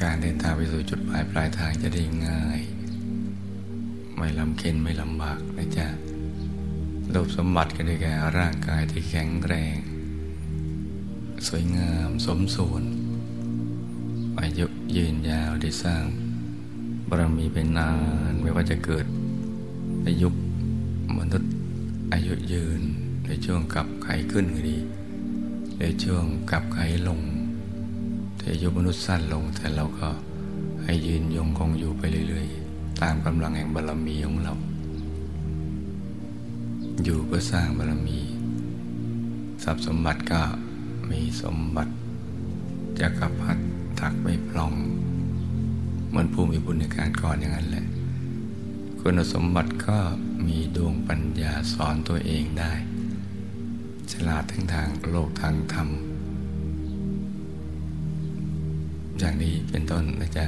[0.00, 2.60] การเดินทางไปสู่จุดหมายปลายทางจะได้ง่าย
[4.24, 5.86] ไม่ลำเค็นไม่ลำบากนะจ๊ะ
[7.14, 9.76] รูปสมบัติก็ได้แก่ร่างกายที่แข็งแรง
[11.46, 12.82] สวยงามสมส่วน
[14.40, 16.04] อายุยืนยาวได้สร้าง
[17.08, 17.90] บารมีเป็นนา
[18.30, 19.06] นไม่ว่าจะเกิด
[20.02, 20.28] ในยุ
[21.18, 21.52] มนุษย์
[22.12, 22.80] อายุยืน
[23.26, 24.78] ในช่วงกับไขขึ้นก็ดี
[25.80, 26.78] ในช่วงกับไข
[27.08, 27.20] ลง
[28.36, 30.08] แต่อายุมนุษย์สั้นลงแต่เราก็
[30.82, 32.63] ให้ยืนยงคงอยู่ไปเรื่อยๆ
[33.04, 34.54] ตามกำลังแห่งบารมีของเรา
[37.04, 38.18] อยู่เพื่อสร้างบารมี
[39.64, 40.42] ทรัพย์สมบัติก็
[41.10, 41.92] มีสมบัติ
[43.00, 43.62] จักรพรรดิ
[44.00, 44.72] ถักไม่พลอง
[46.08, 47.86] เหมือนผู้มีบุญในการก่อนอย่างนั้นแหละ
[49.00, 49.98] คุณสมบัติก็
[50.46, 52.72] มีดวงปัญญาสอนตัวเองได้
[54.12, 55.88] ฉลาดทั้งทางโลกทางธรรม
[59.18, 60.46] อย่างนี้เป็นต้นนะจ๊ะ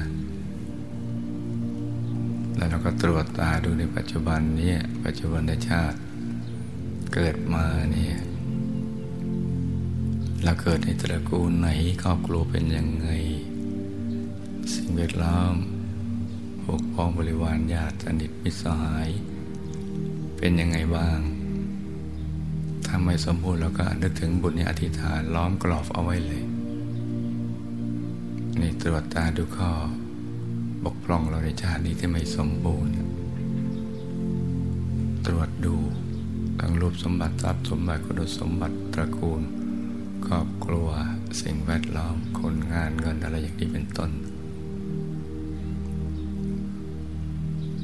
[2.56, 4.74] แล้วเราก็ตรวจตาดูในปัจจุบันนี้
[5.04, 5.98] ปัจจุบันชาติ
[7.14, 8.16] เกิดมาเนี่ย
[10.44, 11.68] เราเกิดในตระกูลไหน
[12.02, 13.08] ครอบครัวเป็นยังไง
[14.72, 15.54] สิ่งแวดล้อม
[16.62, 19.08] พวกพ้องบริวารญาติสนิทมิตรสหาย
[20.36, 21.18] เป็นยังไงบ้าง
[22.86, 26.44] ถ้าไม่สมบูรณ์เราก็นึกถึงบุญในอธิษฐานล้อมกรอบเอาไว้เลย
[28.60, 29.72] นี่ตรวจตาดูข้อ
[30.86, 32.92] บกพร่องเราในชาตินี้ที่ไม่สมบูรณ์
[35.26, 35.76] ตรวจดู
[36.60, 39.42] ทั้งรูปสมบัติทรัพย์สมบัติคุณสมบัติตระกูล
[40.26, 40.88] ครอบครัว
[41.42, 44.10] สิ่งแวดล้อมคนงานเงินอะไรอย่างนี้เป็นต้น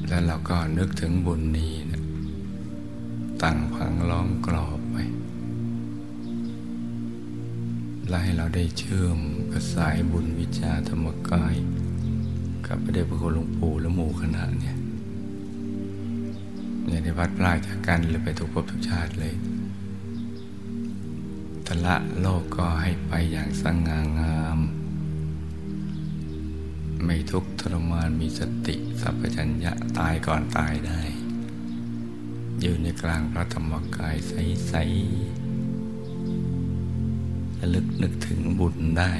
[0.07, 2.01] แล้วเราก็นึกถึงบุญนี้นะ
[3.43, 4.95] ตั้งพังล้อมกรอบไป
[8.07, 9.19] และให้เราได้เชื่อม
[9.51, 11.55] กับสายบุญวิชาธรรมกาย
[12.75, 14.77] กับพระเดชพระคุณหลวงปู่และหมู่คณะเนี่ย
[16.89, 19.33] อย่าได้พัดพลาดจากกันเลยไปทุกภพทุกชาติเลย
[21.67, 24.59] ทละโลกก็ให้ไปอย่างสง่างาม
[27.05, 31.01] ไม่ทุกข์ทรมานมีสติสัพพัญญะตายก่อนตายได้
[32.61, 39.13] อยู่ในกลางพระธรรมกายใสๆระลึกนึกถึงบุญได้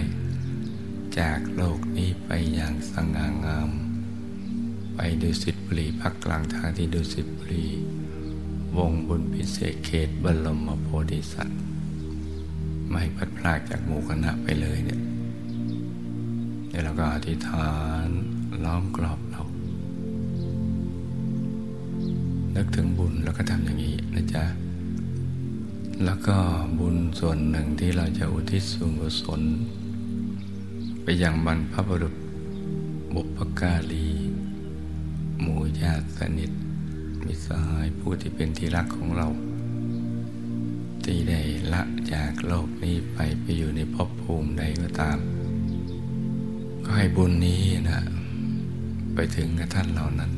[1.19, 3.69] จากโลกนี้ไปอย่างสง่างาม
[4.95, 7.67] ไปดูสิตบุรีพักกลางทางที่ดูสิตบุรี
[8.77, 11.59] วงบุญพิเศษเขตบรมโพธิสัตว์
[12.89, 15.01] ไม่พัดพลากจากหมู่คณะไปเลยเนี่ย
[16.69, 17.71] เดี๋ยวเราก็อธิษฐา
[18.05, 18.07] น
[18.63, 19.43] ล้อมกรอบเรา
[22.55, 24.43] นึกถึงบุญแล้วก็ทำอย่างนี้นะจ๊ะ
[26.03, 26.37] แล้วก็
[26.79, 29.41] บุญส่วนหนึ่งที่เราจะอุทิศส่วนกุศล
[31.03, 32.15] ไปยังบรรพบุรุษ
[33.13, 34.07] บุพการี
[35.41, 36.51] หมู่ญาติสนิท
[37.25, 39.27] มิสหายผู้ที่เป็นที่รักของเรา
[41.03, 41.41] ที่ได้
[41.73, 41.81] ละ
[42.13, 45.17] จากโลกนี้ไปไปอยู่ในภพภูมิใดก็ตาม
[46.83, 47.99] ก็ให้บุญนี้นะ
[49.13, 50.31] ไปถึงกับท่านเหล่านั้น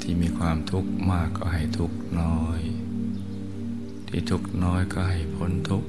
[0.00, 2.60] ที่มีความทุกข์มากก็ให้ทุกข์น้อย
[4.08, 5.88] ที่ทุกข์น้อยก็ให้พ้นทุกข์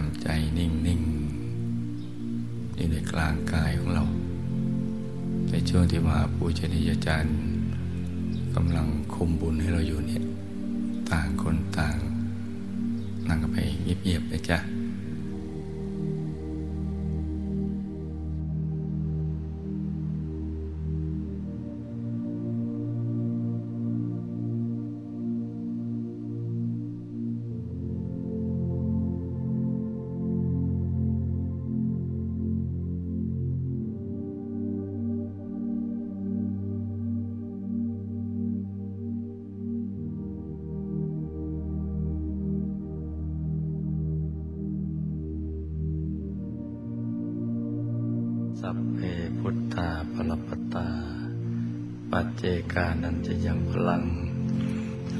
[0.00, 0.28] ทำใจ
[0.58, 4.04] นิ่งๆอยู่ในกลางกายของเรา
[5.50, 7.36] ในช่วงที่มหาปูชนียาจารย์
[8.54, 10.22] กำลังคุมบุญให้เราอยู่เนี่ย
[11.10, 11.96] ต่างคนต่าง
[13.28, 14.58] นั่งกันไปเงียบๆนะจ๊ะ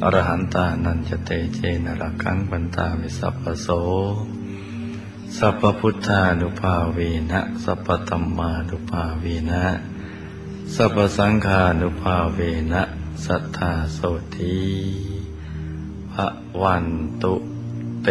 [0.09, 3.69] อรหันตานันจะเตเจนรักังปันตาวิสัพพโส
[5.37, 6.99] สัพพุทธานุภาเว
[7.31, 9.65] นะสัพพธรรมานุภาเวนะ
[10.75, 12.39] สัพพสังฆานุภาเว
[12.73, 12.83] นะ
[13.25, 13.99] สัทธาโส
[14.37, 14.59] ธี
[16.13, 16.29] พระ
[16.63, 16.87] วัน
[17.23, 17.35] ตุ
[18.03, 18.09] เต